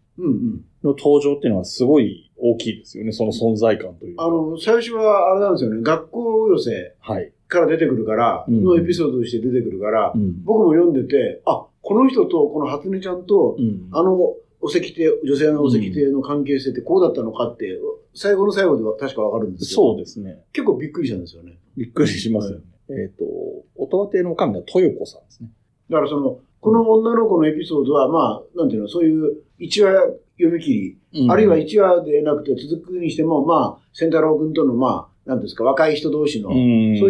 [0.83, 4.25] の登場っていうのはすごい大きいですよね、その存在感というか。
[4.25, 5.83] あの、最初はあれなんですよね。
[5.83, 7.33] 学校寄せはい。
[7.49, 10.45] から出てくるから、うんのエピソードとして出てくるから、うん。
[10.45, 17.79] 僕も読んでて、あ、この人とこの初音ちゃんと、うんあの、お石亭、女性のお石亭の関係性ってこうだったのかって、
[18.15, 20.43] 最後の最後では確かわかるんですけど、そうですね。
[20.53, 21.59] 結構びっくりしたんですよね。
[21.77, 22.65] びっくりしますよね。
[22.91, 23.25] えっ、と、
[23.77, 25.49] 音羽亭の神は豊子さんですね。
[25.89, 29.93] だからその、この女の子のエピソードは、まあ、なんていうの、そういう一話
[30.39, 36.59] 読み切り、あるいは一話でなくて続くにしても、まあ、仙太郎君との、まあ、なんですか、若い人同士の、そう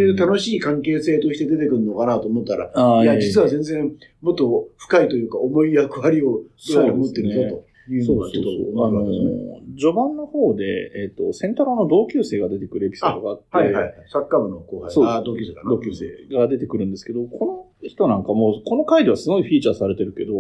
[0.02, 6.42] いう楽ししい関係性として出てくるのかなと思ったら、いいや、実は全然もっと深いというか、重い役割を
[6.74, 8.86] どう持ってるぞというそうそうのがちょっとそう。
[8.86, 10.64] あの序盤の方で、
[10.96, 13.94] えっ、と、仙太郎の同級生が出てくるエピソードがあって、はいはいはい。
[14.12, 15.24] サッカー部の後輩。
[15.24, 15.70] 同級生かな。
[15.70, 20.34] 同級生が出てくるんですけど、この人なんかもう、この回ではすごいフィーチャーされてるけど、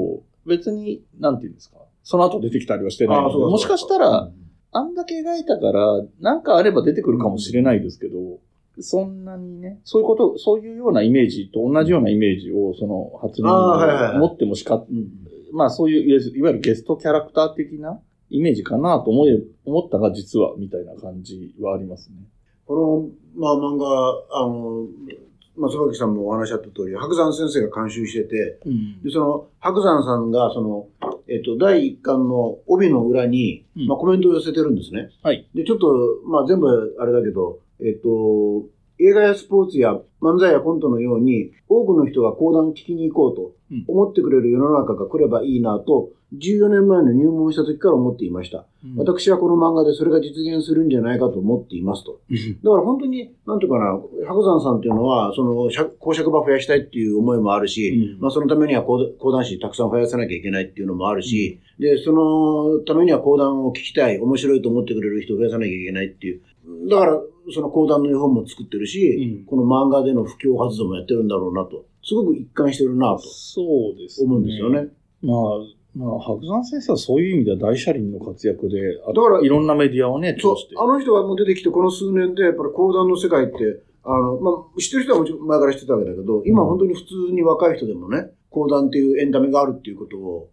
[0.46, 4.30] 別に、なんていうんですか、その後出てきたりはしてないもしかしたら、、
[4.72, 8.38] あんだけ描いたから、なんかあれば出てくるかもしれないですけど、
[8.80, 15.10] そんなにね、そういうこと、そういうようなイメージと同じようなイメージを、その発言持ってもしか、うんうん
[15.52, 22.16] まあそういう、いわゆるいわゆるゲストキャラクター的なイメージかなと思い、思ったが実は、みたいな感じはありますね。
[22.66, 23.86] この、まあ、漫画、
[24.30, 24.86] あの、
[25.60, 29.02] 松脇さんもお話しあった通り、白山先生が監修してて、うん。
[29.02, 30.88] で、その、白山さんが、その、
[31.28, 35.10] えっと、第一巻の帯の裏に、うんまあ、コメントを寄せてるんですね。
[35.22, 35.46] はい。
[35.54, 35.86] で、ちょっと、
[36.26, 38.64] まあ、全部あれだけど、えっと、
[38.98, 48.64] 映画やスポーツや漫才やコントのように、多くの人が講談聞きに行こうとうん思ってくれる世の中が来ればいいなと、14年前の入門した時から思っていました。
[48.96, 52.20] 私はこの漫画でそれが実現するんじゃないかと思っていますと。
[52.62, 66.40] だから本当に、なんていうかな、白山さんっていうのは、その、公爵場増やしたいっていう思いもあるし、うんまあそのためには講講談師たくさん増やさなきゃいけないっていうのもあるし、で、そのためには講談を聞きたい、面白いと思ってくれる人を増やさなきゃいけないっていう。
[66.88, 67.20] だから、
[67.52, 71.84] その講談の絵本も作ってるし、うんこの漫画での布教活動もやってるんだろうなと。
[72.02, 73.62] すごく一貫してるなとそ
[73.94, 74.88] うです、思うんですよね。。
[75.22, 90.50] まあ、まあ、白山先生はそういう意味では大車輪の活躍で、あだからいろんなメディアをね、通そうして。、あの人がもう出てきて、この数年で、やっぱり講談の世界って、あの、まあ、知ってる人はもちろん前から知ってたわけだけど、今本当に普通に若い人でもね、講談っていうエンタメがあるっていうことを。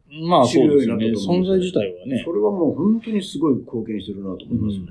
[0.48, 2.32] 知るようになったと思うんですよ存在自体はねそ。
[2.32, 4.86] れはもう本当にすごい貢献してるなと思いますね。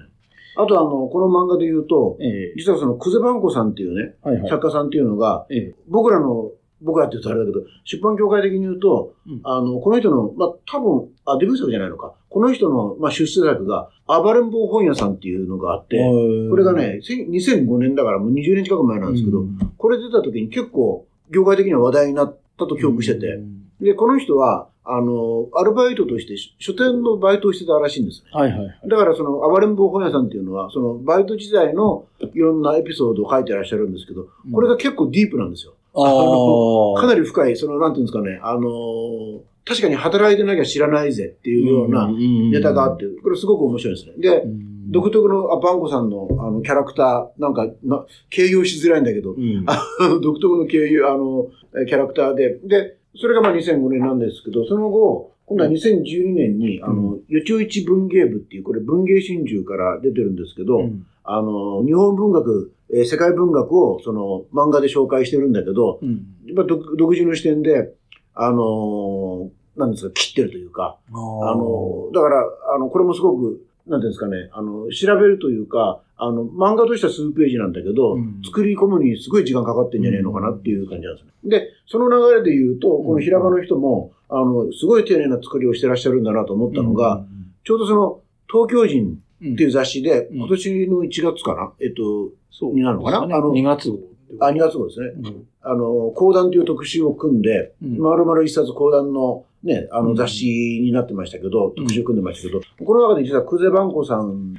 [0.57, 4.51] あとあの、この漫画で言うと、ええ実はその、クゼバンコさんっていうね、はいはい。
[4.51, 6.51] 作家さんっていうのが、ええ僕らの、
[6.83, 12.15] 僕らって言うとあれだけど、出版協会的に言うと、うんあの、この人の、まあ、多分、あ、デビュー作じゃないのか。
[12.29, 19.45] この人の、まあ、出世作が、暴れん坊本屋さんっていうのがあって、ここれがね、せん2005年だからもう20年近く前なんですけど、
[19.79, 23.39] これ出た時に結構、業界的には話題になったと記憶してて、
[23.81, 28.31] で、この人は、あの、アルバイトとして書店のバイトをしてたらしいんですね。
[28.33, 28.89] はいはいはい。
[28.89, 35.75] だからその、暴れん坊本屋さんっていうのは、その、バイト時代のいろんなエピソードを書いてらっしゃるんですけど、これが結構ディープなんですよ。
[35.97, 44.15] かなり深い、その、なんていうんですかね、あのー確かに働いてなきゃ知らないぜっていうようなネタがあって、これすごく面白いですね。
[44.17, 49.67] で、うん、独特の、あ、バンコさんの、あの、キャラクター、なんか、な、形容しづらいんだけど、うん。
[50.23, 51.49] 独特の経由、あの、
[51.83, 61.07] えキャラクターで、で、それがまあ2005年なんですけど、その後、今度は2012年に、あの、よちょいち文芸部っていう、これ文芸春秋から出てるんですけど、うん。
[61.25, 66.27] あの、日本文学、えー世界文学を、その、漫画で紹介してるんだけど、うん。
[66.47, 67.93] やっぱ独独自の視点で、
[68.35, 72.45] あのーなんですか、切ってるというか、ああの、だから、
[72.75, 78.41] あの、これもすごく、なんていうんですかね、あの、調べるというか、あの、漫画としては数ページなんだけど、うん。
[78.45, 81.33] 作り込むにすごい時間かかってんじゃねえのかなっていう感じなんですね。
[81.45, 87.25] で、その流れで言うと、この平場の人も、あの、すごい丁寧な作りをしてらっしゃるんだなと思ったのが、、
[87.65, 88.21] ちょうどその、
[88.51, 90.37] 東京人うんっていう雑誌で、うん。
[90.39, 92.75] 今年の1月かな、えっと、そう。
[92.75, 93.37] になるのかな？
[93.37, 93.99] あの2月号。
[94.41, 95.07] あ、2月号ですね。
[95.17, 95.47] うん。
[95.61, 97.99] あの、講談という特集を組んで、うん。
[97.99, 100.09] まるまる一冊講談のね、あうん。
[100.11, 101.75] の雑誌になってましたけど、うん。
[101.75, 104.55] 特集組んでましたけど、この中で実はクゼバンコさん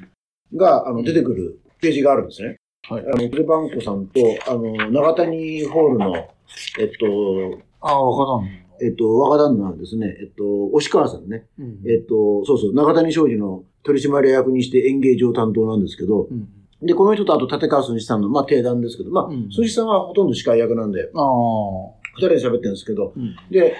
[0.55, 2.57] があの出てくるページがあるんですね。
[2.89, 3.03] はい。
[3.03, 6.15] あのクゼバンコさんと、あの、長谷ホールの、
[6.79, 8.67] えっと、ああ、わからん。
[8.79, 11.79] えっと、若旦那ですね、えっと、押川さんね、うん。
[11.89, 16.47] えっと、そうそう、長谷商事の取締役にして演芸場担当なんですけど、うん。
[16.81, 19.49] で、この人とあと立川寸志さんの、まあ、定談ですけど、まあ、うん。
[19.51, 21.97] 寸志さんはほとんど司会役なんで、ああ。
[22.17, 23.35] 二人で喋ってるんですけど、うん。
[23.49, 23.75] で、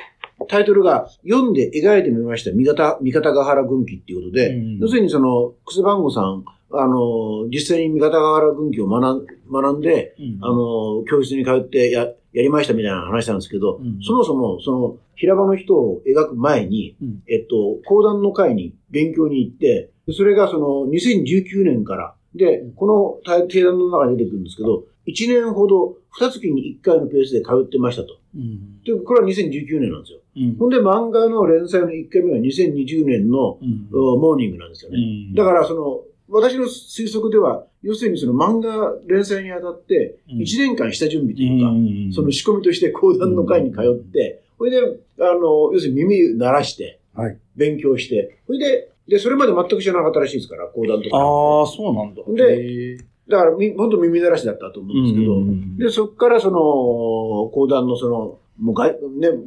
[0.47, 4.77] タイトルが、読んで描いてみました、三方、三方ヶ原軍記っていうことで、うん。
[4.79, 10.37] 要するにその、クスバンゴさん、あの、実際に三方ヶ原軍記を学ん学んで、うん。
[10.41, 13.99] あの、教室に通ってや、やりましたみたいな話なんですけど、うん。
[14.01, 17.23] そもそも、その、平場の人を描く前に、うん。
[17.27, 28.19] えっと、講談の会に勉強に行って、でそれがその、2019年から、で、この定談の中に出てくるんですけど、1年ほど、2月に1回のペースで通ってましたと。
[28.35, 28.81] うん。
[28.83, 30.19] で、これは2019年なんですよ。
[30.35, 30.55] うん。
[30.57, 33.89] ほんで、漫画の連載の1回目は2020年の、うん。
[33.93, 34.97] おモーニングなんですよね。
[34.97, 35.33] うん。
[35.33, 40.39] だから、その、私の推測では、要するにその漫画連載にあたって、うん。
[40.39, 44.77] 1年間下準備というか、うんその仕込みとして講談の会に通って、それで、
[45.19, 47.37] あの、要するに耳鳴らして、はい。
[47.55, 51.17] 勉強して、それで、で、それまで全く知らなかったらしいですから、講談とか。
[51.17, 52.21] ああ、そうなんだ。
[52.27, 52.97] で
[53.29, 58.97] だから、み本当耳鳴らしだったと思うんですけど、うんで、そこからその、講談のその、もうが、ね、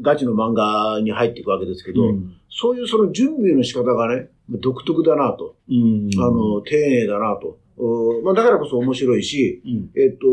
[0.02, 2.36] ガチの漫画に入っていくわけですけど、うん。
[2.50, 6.10] そういうその準備の仕方がね、独特だなと、うん。
[6.18, 7.58] あの、丁寧だなと。
[7.78, 9.90] うんまあ、だからこそ面白いし、うん。
[10.00, 10.26] えっと、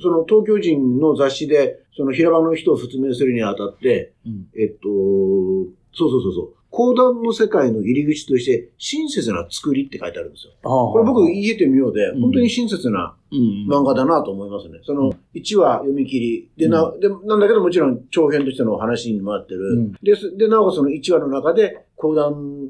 [0.00, 4.46] その東京人の雑誌で、その平場の人を説明するにあたって、うん。
[4.58, 4.88] えっと、
[5.92, 10.52] そうそうそうそう、講談の世界の入り口として、親切な作りって書いてあるんですよ。
[10.62, 14.80] あこれ僕言えてみようで、うん本当に親切なうん漫画だなと思いますね。
[14.84, 16.50] その、1話読み切り。
[16.56, 19.60] で、な、で、なんだけどもちろん長編としての話に回ってる。
[19.60, 22.66] うんですで、なおかつその1話の中で講談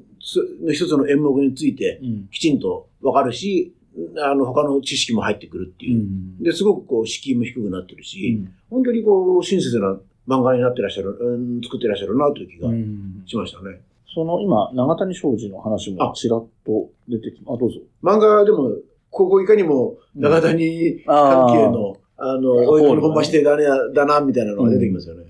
[0.64, 3.74] の一つの演目についてうんきちんとわかるし、
[4.22, 6.02] あの、他の知識も入ってくるっていう。
[6.02, 13.22] んで、すごくこう、敷居も低くなってるし、本当にこう、親切な漫画になってらっしゃる、うん、作ってらっしゃるなという気がうん。
[13.26, 13.80] しましたね。
[14.14, 17.80] その今、長谷庄司の話もちらっと出てきあ、どうぞ。
[18.02, 18.70] 漫画でも、
[19.10, 23.64] ここいかにも長谷関係の、あの、おいの本場してだね、
[23.94, 25.24] だな、みたいなのが出てきますよね。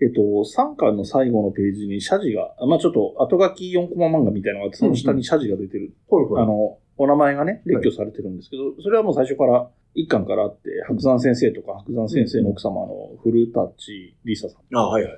[0.00, 5.92] えっと、3巻の最後のページに謝辞が、まあちょっと後書き4コマ漫画みたいなのがその下に謝辞が出てる。
[6.08, 6.42] ほいほい。
[6.42, 13.74] あの、お名前がね、列挙されてるんですけど、それはもう最初から、一巻からあって、白山先生とか、白山先生の奥様の古舘
[14.24, 14.60] りささん。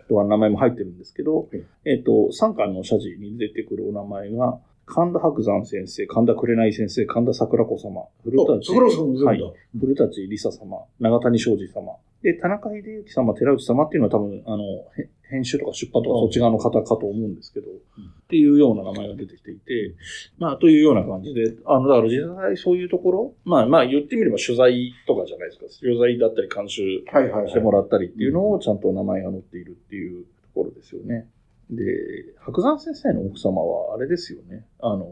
[0.08, 9.26] とか名前も入ってるんですけどはい、えっと、3巻の謝辞に出てくるお名前が、神田白山先生、神田紅先生、神田桜子様、古あ、舘、そこらそこ全部だ。
[9.26, 9.40] はい
[9.78, 14.64] 古舘りさ様、長谷庄司様、で、田中秀之様、寺内様っていうのは多分、あの、
[14.96, 19.94] へ編集とか出版とかそっち側の方かと思うんですけど、っていうような名前が出てきていて、
[20.38, 25.66] まあ、というような感じで、あの、だから実際そういうところ、まあまあ言ってみれば取材とかじゃないですか。
[25.80, 27.48] 取材だったり監修はいはいはい。
[27.48, 31.26] してもらったりっていうのをちゃんと名前が載っているっていうところですよね。
[31.70, 34.66] で、白山先生の奥様はあれですよね。
[34.80, 35.10] あの、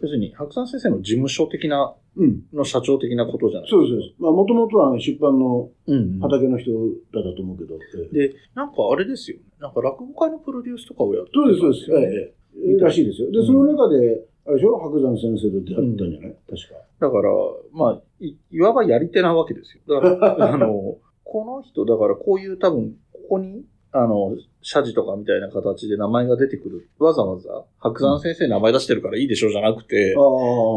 [0.00, 2.42] 要するに白山先生の事務所的な、うん。
[2.52, 4.14] の社長的なことじゃないそうですそうです。
[4.18, 6.70] まあ、もともとは出版のうん、畑の人
[7.14, 7.74] だったと思うけど。
[7.76, 7.78] え
[8.12, 9.44] えで、なんかあれですよね。
[9.60, 11.92] なんか落語会のプロデュースとかをやってそうです、そうです。
[11.92, 12.34] ええ
[12.70, 13.30] ええらしいですよ。
[13.30, 14.76] で、その中で、あれでしょ？
[14.78, 16.36] 白山先生と出会ったんじゃない？
[16.48, 16.80] 確か。
[17.00, 17.30] だから、
[17.72, 20.00] まあい、いわばやり手なわけですよ。
[20.00, 26.88] だから、 あの、この人、だからこういう多分、ここに、あの、謝辞とかみたいな形で名前が出てくる。
[26.98, 30.14] わざわざ、白山先生名前出してるからいいでしょうじゃなくて。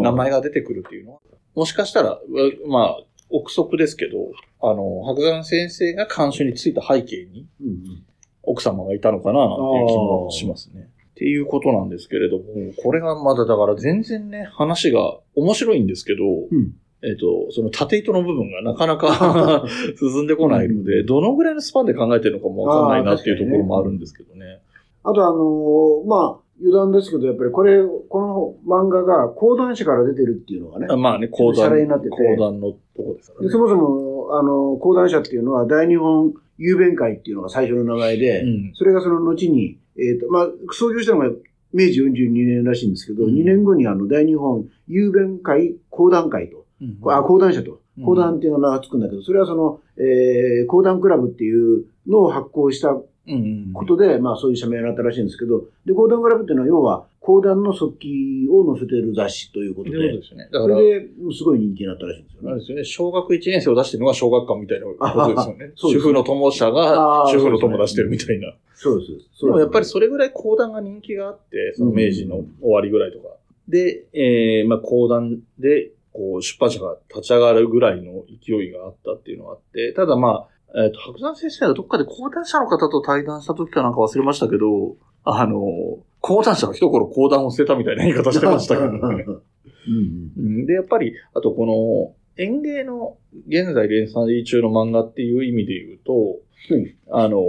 [0.02, 1.20] 名前が出てくるっていうのは、
[1.56, 3.00] もしかしたら、うまあ、
[3.30, 4.32] 憶測ですけど、
[4.62, 7.48] あの、白山先生が監修についた背景に。
[8.44, 10.90] 奥様がいたのかななんていう気もしますね。
[11.12, 12.44] っていうことなんですけれども、
[12.82, 19.66] これがまだだから全然ね、話が面白いんですけど、うんえっ、と、その縦糸の部分がなかなか
[19.98, 24.60] 進んでこないので、どのぐらいのスパンで考えてるのかもわかんないなっていうところもあるんですけどね。
[25.04, 30.88] あとあのーまあ、余談ですけど、やっぱりこれ、この漫画が講談社から出てるっていうのがね。
[30.90, 33.48] あまあね、講談、レになってて講談のとこですからね。
[33.48, 41.30] でそもそも、あの、講談社っていうのは大日本雄弁会っていうのが最初の名前で、うんそれがその後に、えっ、と、まあ、創業したのが
[41.74, 60.50] 明治42年らしいんですけど、うん2年後にあの大日本雄弁会講談会と、うんあ、講談社とうん、講談っていうのが名がつくんだけど、それはその、えー、講談クラブっていうのを発行したことで、まあそういう社名になったらしいんですけど、で、講談クラブっていうのは要は講談の速記を載せている雑誌ということで、そうですよね。
[60.52, 61.08] だから、それで
[61.38, 62.60] すごい人気になったらしいんですよね。
[62.60, 65.72] ですよね、小学1年生を出してるのが小学館みたいなことですよね。
[65.76, 68.54] 主婦の友社あがー主婦の友出してるみたいな。
[68.74, 69.46] そうです。
[69.46, 73.36] でもやっぱりそそれぐらい講談が人気があって、その明治の終わりぐらいとか。
[73.68, 85.60] で、えー、まあ講談で、こう出版社が立ち上がるぐらいの勢いがあったっていうのがあって、ただまあ、えっ、と、白山先生がどっかで講談社の方と対談した時かなんか忘れましたけど、あの、
[86.22, 89.26] 講談社が一頃講談を捨てたみたいな言い方してましたけどね。
[89.88, 96.40] うんうんで、やっぱり、あとこの、園芸の現在連載中の漫画っていう意味で言うと、
[96.70, 96.96] うん。
[97.12, 97.44] あの、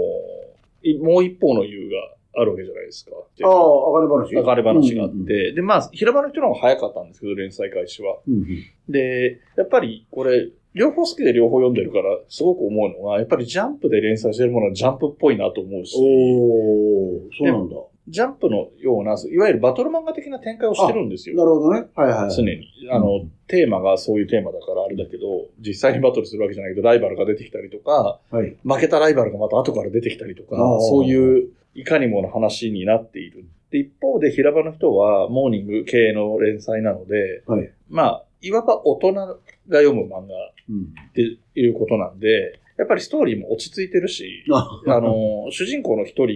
[0.83, 3.12] いもう一方の優があるわけじゃないですか。
[3.14, 4.30] ああ、あがれ話？
[4.30, 8.18] 流れ話があって、うんで、まあ、平場の人の方が早かったんですけど、連載開始は。
[8.26, 8.47] うんうん
[8.89, 17.76] で、やっぱりこれ、両方好きで両方読んでるから、すごく思うのが、やっぱりジャンプで連載してるものはジャンプっぽいなと思うし、おー、そうなんだ。
[18.09, 21.37] ジャンプのような、いわゆるバトル漫画的な展開をしてるんですよ。
[21.37, 21.87] なるほどね。
[21.95, 22.35] はいはい。
[22.35, 22.68] 常に。
[22.91, 28.57] あの、うんテーマがそういうテーマだからあれだけど、実際にバトルするわけじゃないけど、ライバルが出てきたりとか、はい。
[28.64, 30.57] 負けたライバルがまた後から出てきたりとか
[30.89, 33.45] そういういかにもの話になっている。
[33.70, 37.70] で、一方で平場の人はモーニング系の連載なので、はい。
[37.89, 39.37] まあ、いわば大人が
[39.68, 40.27] 読む漫画っ
[40.68, 40.95] うん。
[41.14, 46.27] ていうことなんで、やっぱりストーリーも落ち着いてるし、ああの、主人公の一人、う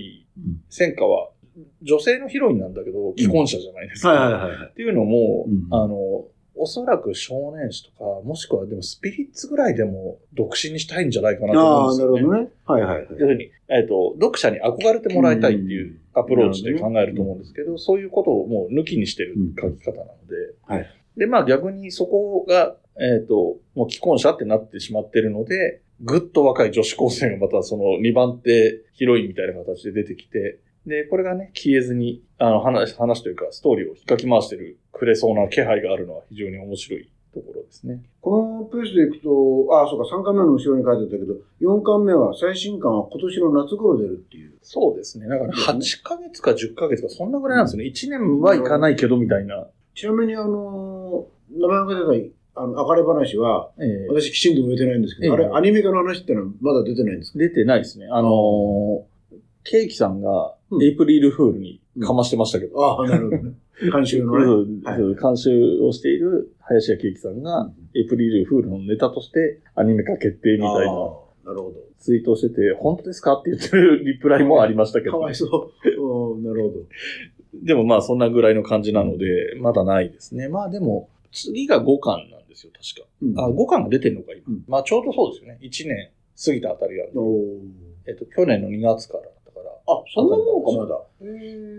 [0.41, 1.31] ん戦火は
[1.83, 4.67] 女性のヒロインなんだけど、既婚者じゃないですか。
[4.71, 6.27] っていうのも、うんあの、
[6.57, 12.15] おそらく少年誌とか、もしくはでもスピリッツぐらいでも独身にしたいんじゃないかなとああ、思うんですよね。
[12.15, 12.51] なるほどね。
[12.65, 13.07] はいはいはい。
[13.11, 20.87] 要するに、えっ、と、読者に憧れてもらいたいっていうアプローチで考えると思うんですけど、そういうことをもう抜きにしてる書き方なので、はい
[21.17, 38.03] で、まあ逆にそこが、えっ、と、もう既婚者ってなってしまってるので、ぐっと若い女子高生がまたその2番手ヒロインみたいな形で出てきて、で、これがね、消えずに、あの、話、話というか、ストーリーを引っかき回してる、くれそうな気配があるのは非常に面白いところですね。
[38.21, 44.55] このペースでいくと、ああ、そうか、3巻目の後ろに書いてあったけど、4巻目は最新巻は今年の夏頃出るっていう。
[44.63, 45.29] そうですね。
[45.29, 47.91] だからですね8ヶ月か10ヶ月か、そんなぐらいなんですよね。
[47.91, 49.67] 1年はいかないけど、みたいな。
[49.95, 52.21] ちなみに、あのー、名前が出
[52.55, 57.39] た、あの、あかれ話は、ええ私きちんと覚えてないんですけど、あええれ、アニメ化の話ってのはまだ出てないんですか？
[57.39, 58.07] 出てないですね。
[58.11, 62.85] あのー、ケーキさんがうんエイプリルフールにかましてましたけど。
[62.85, 63.53] ああ、なるほどね。
[63.93, 64.83] 監修のね。
[64.97, 75.13] そう監修をしている林家ケーキさんが、エイプリルフールのネタとしてアニメ化決定みたいなああなるほツイートをしてて、本当ですかって言ってるリプライもありましたけど。
[75.13, 75.35] かどわい。
[75.35, 76.35] そう。
[76.35, 76.75] うんなるほど。
[77.63, 79.27] でもまあそんなぐらいの感じなので、
[79.61, 80.49] まだないですね。
[80.49, 83.09] まあでも、次が5巻なんですよ、確か。
[83.23, 84.43] うんあ、5巻が出てるのか、今。
[84.49, 85.59] うんまあちょうどそうですよね。
[85.63, 86.11] 1年
[86.45, 87.13] 過ぎたあたりなんで。
[87.19, 89.25] おーえっと、去年の2月から。
[89.87, 91.01] あ、そんなもんか、まだ。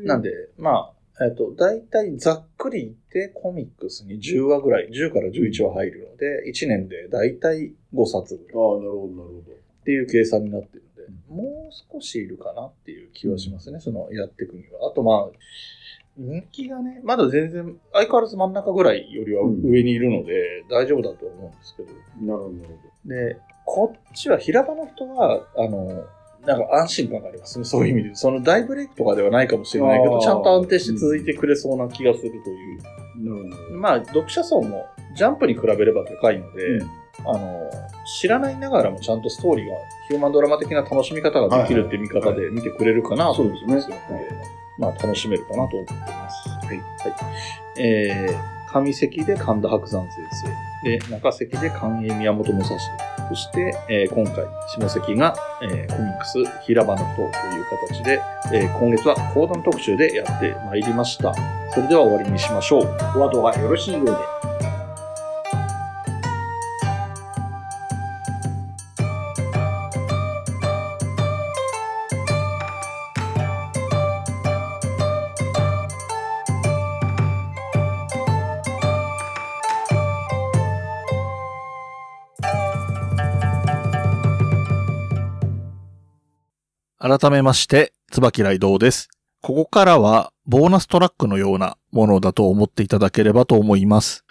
[0.06, 9.52] なんで、まあ、えっと、大体ざっくり言ってコミックスに10話ぐらい、10から11話入るので、1年で大体5冊ぐらいああ、なるほど、なるほど。
[9.52, 14.90] っていう計算になってるので、もう少しいるかなっていう気はしますね、そのやっていくには。
[14.92, 15.38] あとまあ、
[16.18, 21.94] 人気がね、まだ全然、相変わらず真ん中ぐらいよりは上にいるので、大丈夫だと思うんですけど。
[22.22, 22.52] なるほ
[23.06, 26.06] ど、で、こっちは平場の人は、あの、
[26.46, 28.16] なんか安心感がありますね、そういう意味で。
[28.16, 32.80] その大ブレイクとかではないかもしれないけど、ちゃんと安定して続いてくれそうな気がするという。
[32.80, 33.44] ほど。
[33.44, 33.80] なるほど。
[33.80, 34.86] まあ、読者層も
[35.16, 36.90] ジャンプに比べれば高いので、うん
[37.26, 37.70] あの、
[38.06, 39.76] 知らないながらもちゃんとストーリーが、
[40.08, 44.32] ヒューマンドラマ的な楽しみ方ができるって見方で見てくれるかなとそう思いますですねので、
[44.78, 46.50] まあ、楽しめるかなと思っています。
[46.50, 46.78] はい。
[46.78, 46.84] は
[47.76, 47.82] い。
[47.82, 50.22] えー、上関で神田伯山先
[50.84, 52.78] 生、で、中関で関英宮本武蔵、
[53.30, 57.26] そして、えー今回、下関が、えーコミックス平場の人とい
[57.62, 58.22] う形で、
[58.54, 61.34] えー今月は講談特集でやってまいりました。
[61.74, 62.98] それでは終わりにしましょう。
[63.18, 64.47] お後がよろしいようで。
[87.08, 89.10] 改めまして、椿雷道です。
[89.42, 94.26] ここからは、ボーナストラックのようなものだと思っていただければと思います。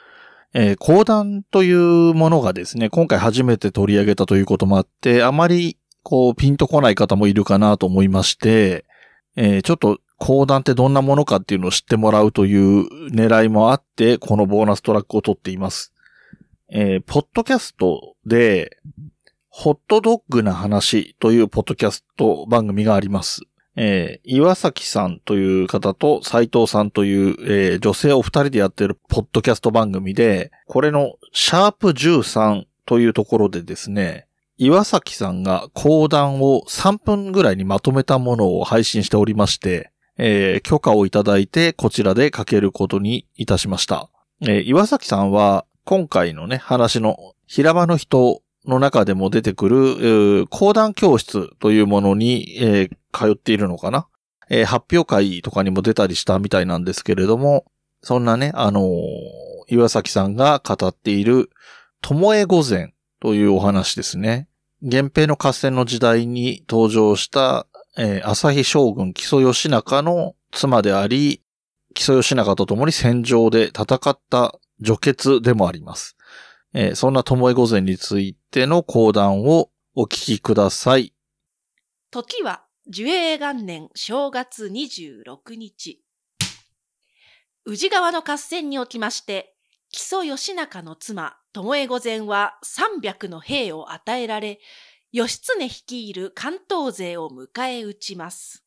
[0.52, 8.84] えー講談というものがですね、今回初めて取り上げたということもあって、あまり、こう、ピンとこない方もいるかなと思いまして、
[9.36, 15.92] えーちょっと、講談ってどんなものかっていうのを知ってもらうという狙いもあって、このボーナストラックを取っています。
[16.68, 18.78] えーポッドキャストで、
[19.58, 23.40] ホットドッグな話というポッドキャスト番組があります。
[23.74, 34.26] えー岩崎さんという方と斉藤さんという、えー女性お二人でやってるポッドキャスト番組で、これのシャープ13というところでですね、
[34.58, 44.10] 岩崎さんが講談を3分ぐらいにまとめたものを配信しておりまして、えー許可をいただいてこちらでかけることにいたしました。
[44.42, 54.08] えー岩崎さんは今回のね、話の平場の人の中でも出てくる、講談教室というものに、えー通っているのかな、
[54.50, 57.64] えー発表会とかにも出たりしたみたいなんですけれども、
[58.02, 58.86] そんなね、あのー
[59.68, 61.50] 岩崎さんが語っている、
[62.02, 64.48] 巴御前というお話ですね。
[64.82, 71.42] 源平の合戦の時代に登場した、えー朝日将軍木曽義仲の妻であり、
[71.94, 76.15] 木曽義仲と共に戦場で戦った女傑でもあります。
[76.78, 81.14] えーそんな巴御前についての講談をお聞きください。
[82.10, 86.04] 時は寿永元年正月26日。
[87.64, 89.56] 宇治川の合戦におきまして、
[89.90, 94.60] 木曽義仲の妻、巴御前は300の兵を与えられ、
[95.12, 98.65] 義経率いる関東勢を迎え撃ちます。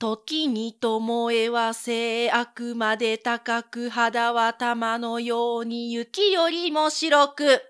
[0.00, 7.60] 時に巴は性悪まで高く肌は玉のように雪よりも白く、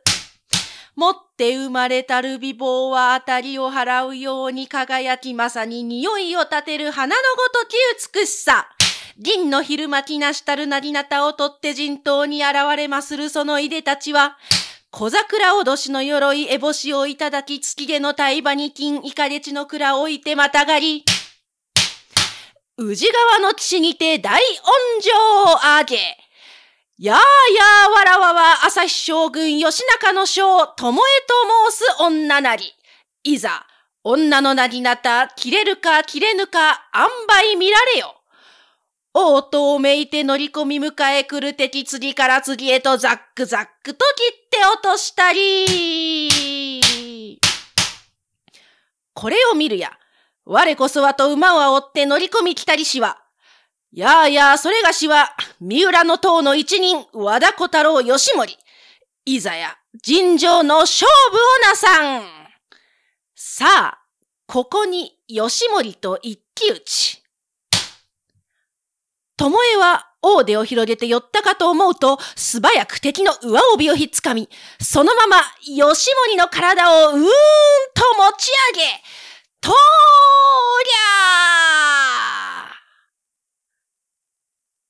[0.95, 7.75] 持って生まれたる美貌は当たりを払うように輝きまさに匂いを立てる花のごとき
[8.15, 8.69] 美しさ。
[9.19, 14.39] 銀の昼巻きなしたるなりなたを取って陣頭に現れまするそのいでたちは、
[14.93, 21.05] 小桜おどしの鎧烏帽子をいただき月毛の大場に金イカレチの蔵を置いてまたがり、
[22.83, 24.47] 宇治川の岸にて大恩
[25.03, 25.11] 情
[25.53, 26.17] をあげ、
[26.97, 27.23] やあや
[27.89, 30.91] あわらわは朝日将軍義仲の将、巴と
[31.71, 32.73] 申す女なり。
[33.23, 33.67] いざ、
[34.03, 37.03] 女のなぎなた、切れるか切れぬか、塩
[37.53, 38.15] 梅見られよ。
[39.13, 47.39] 王とめいて乗り込み迎え来る敵次から次へとザックザックと切って落としたり。
[49.13, 50.00] これを見るや、
[50.45, 53.19] 我こそはと馬を煽って乗り込み来たりしは、
[53.93, 58.59] やあやあ、それがしは、三浦の塔の一人、和田小太郎義盛。
[59.25, 62.25] いざや、尋常の勝負をなさん。
[63.35, 63.67] さ
[63.97, 63.99] あ、
[64.47, 67.23] ここに義盛と一騎打ち。
[69.37, 74.49] 巴は大手を広げて寄ったかと思うと、素早く敵の上帯をひっつかみ、
[74.81, 77.29] そのまま義盛の体をうーんと持
[78.39, 79.03] ち上げ、
[79.61, 82.65] とーりゃ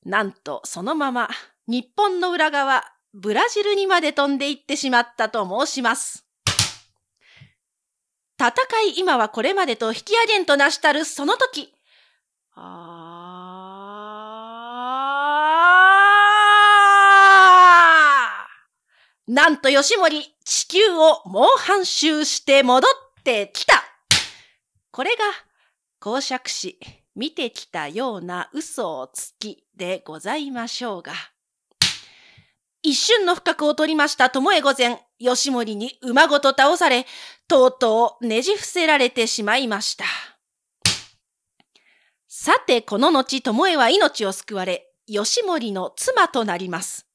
[0.07, 1.29] ーなんとそのまま
[1.67, 2.83] 日本の裏側、
[3.15, 6.27] ブラジルにまで飛んでいってしまったと申します。
[8.41, 8.51] 戦
[8.89, 11.73] い今はこれまでと引き上げんとなしたるその時。
[12.55, 13.11] あ
[19.29, 22.91] なんと吉森、地球を猛反周して戻っ
[23.23, 23.90] てきた。
[24.93, 25.25] これが、
[26.01, 26.79] 公爵士、
[27.15, 31.13] 見てきたような嘘をつきでございましょうが。
[32.83, 37.07] 一瞬の不覚を取りました巴御前、吉森に馬ごと倒され、
[37.47, 40.05] とうとうねじ伏せられてしまいました。
[42.27, 47.10] さて、この後、巴は命を救われ、吉森の妻となります。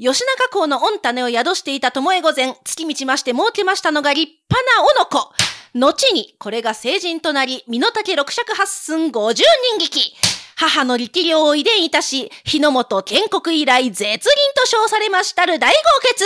[0.00, 5.30] 吉永公の御種を宿していた巴御前、月道まして設けましたのが立派なおの子。
[5.74, 9.44] 後に、これが成人となり、身の丈六尺八寸五十
[9.76, 10.14] 人撃。
[10.56, 14.18] 母の力量を遺伝いたし、日の本建国以来絶倫
[14.56, 15.76] と称されましたる大豪
[16.08, 16.24] 傑。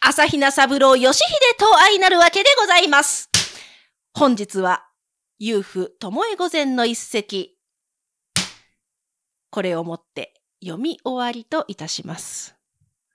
[0.00, 1.24] 朝比奈三郎義秀
[1.58, 3.28] と相なるわけでございます。
[4.14, 4.86] 本日は、
[5.40, 7.58] 遊夫巴御前の一席。
[9.50, 12.55] これをもって読み終わりといたします。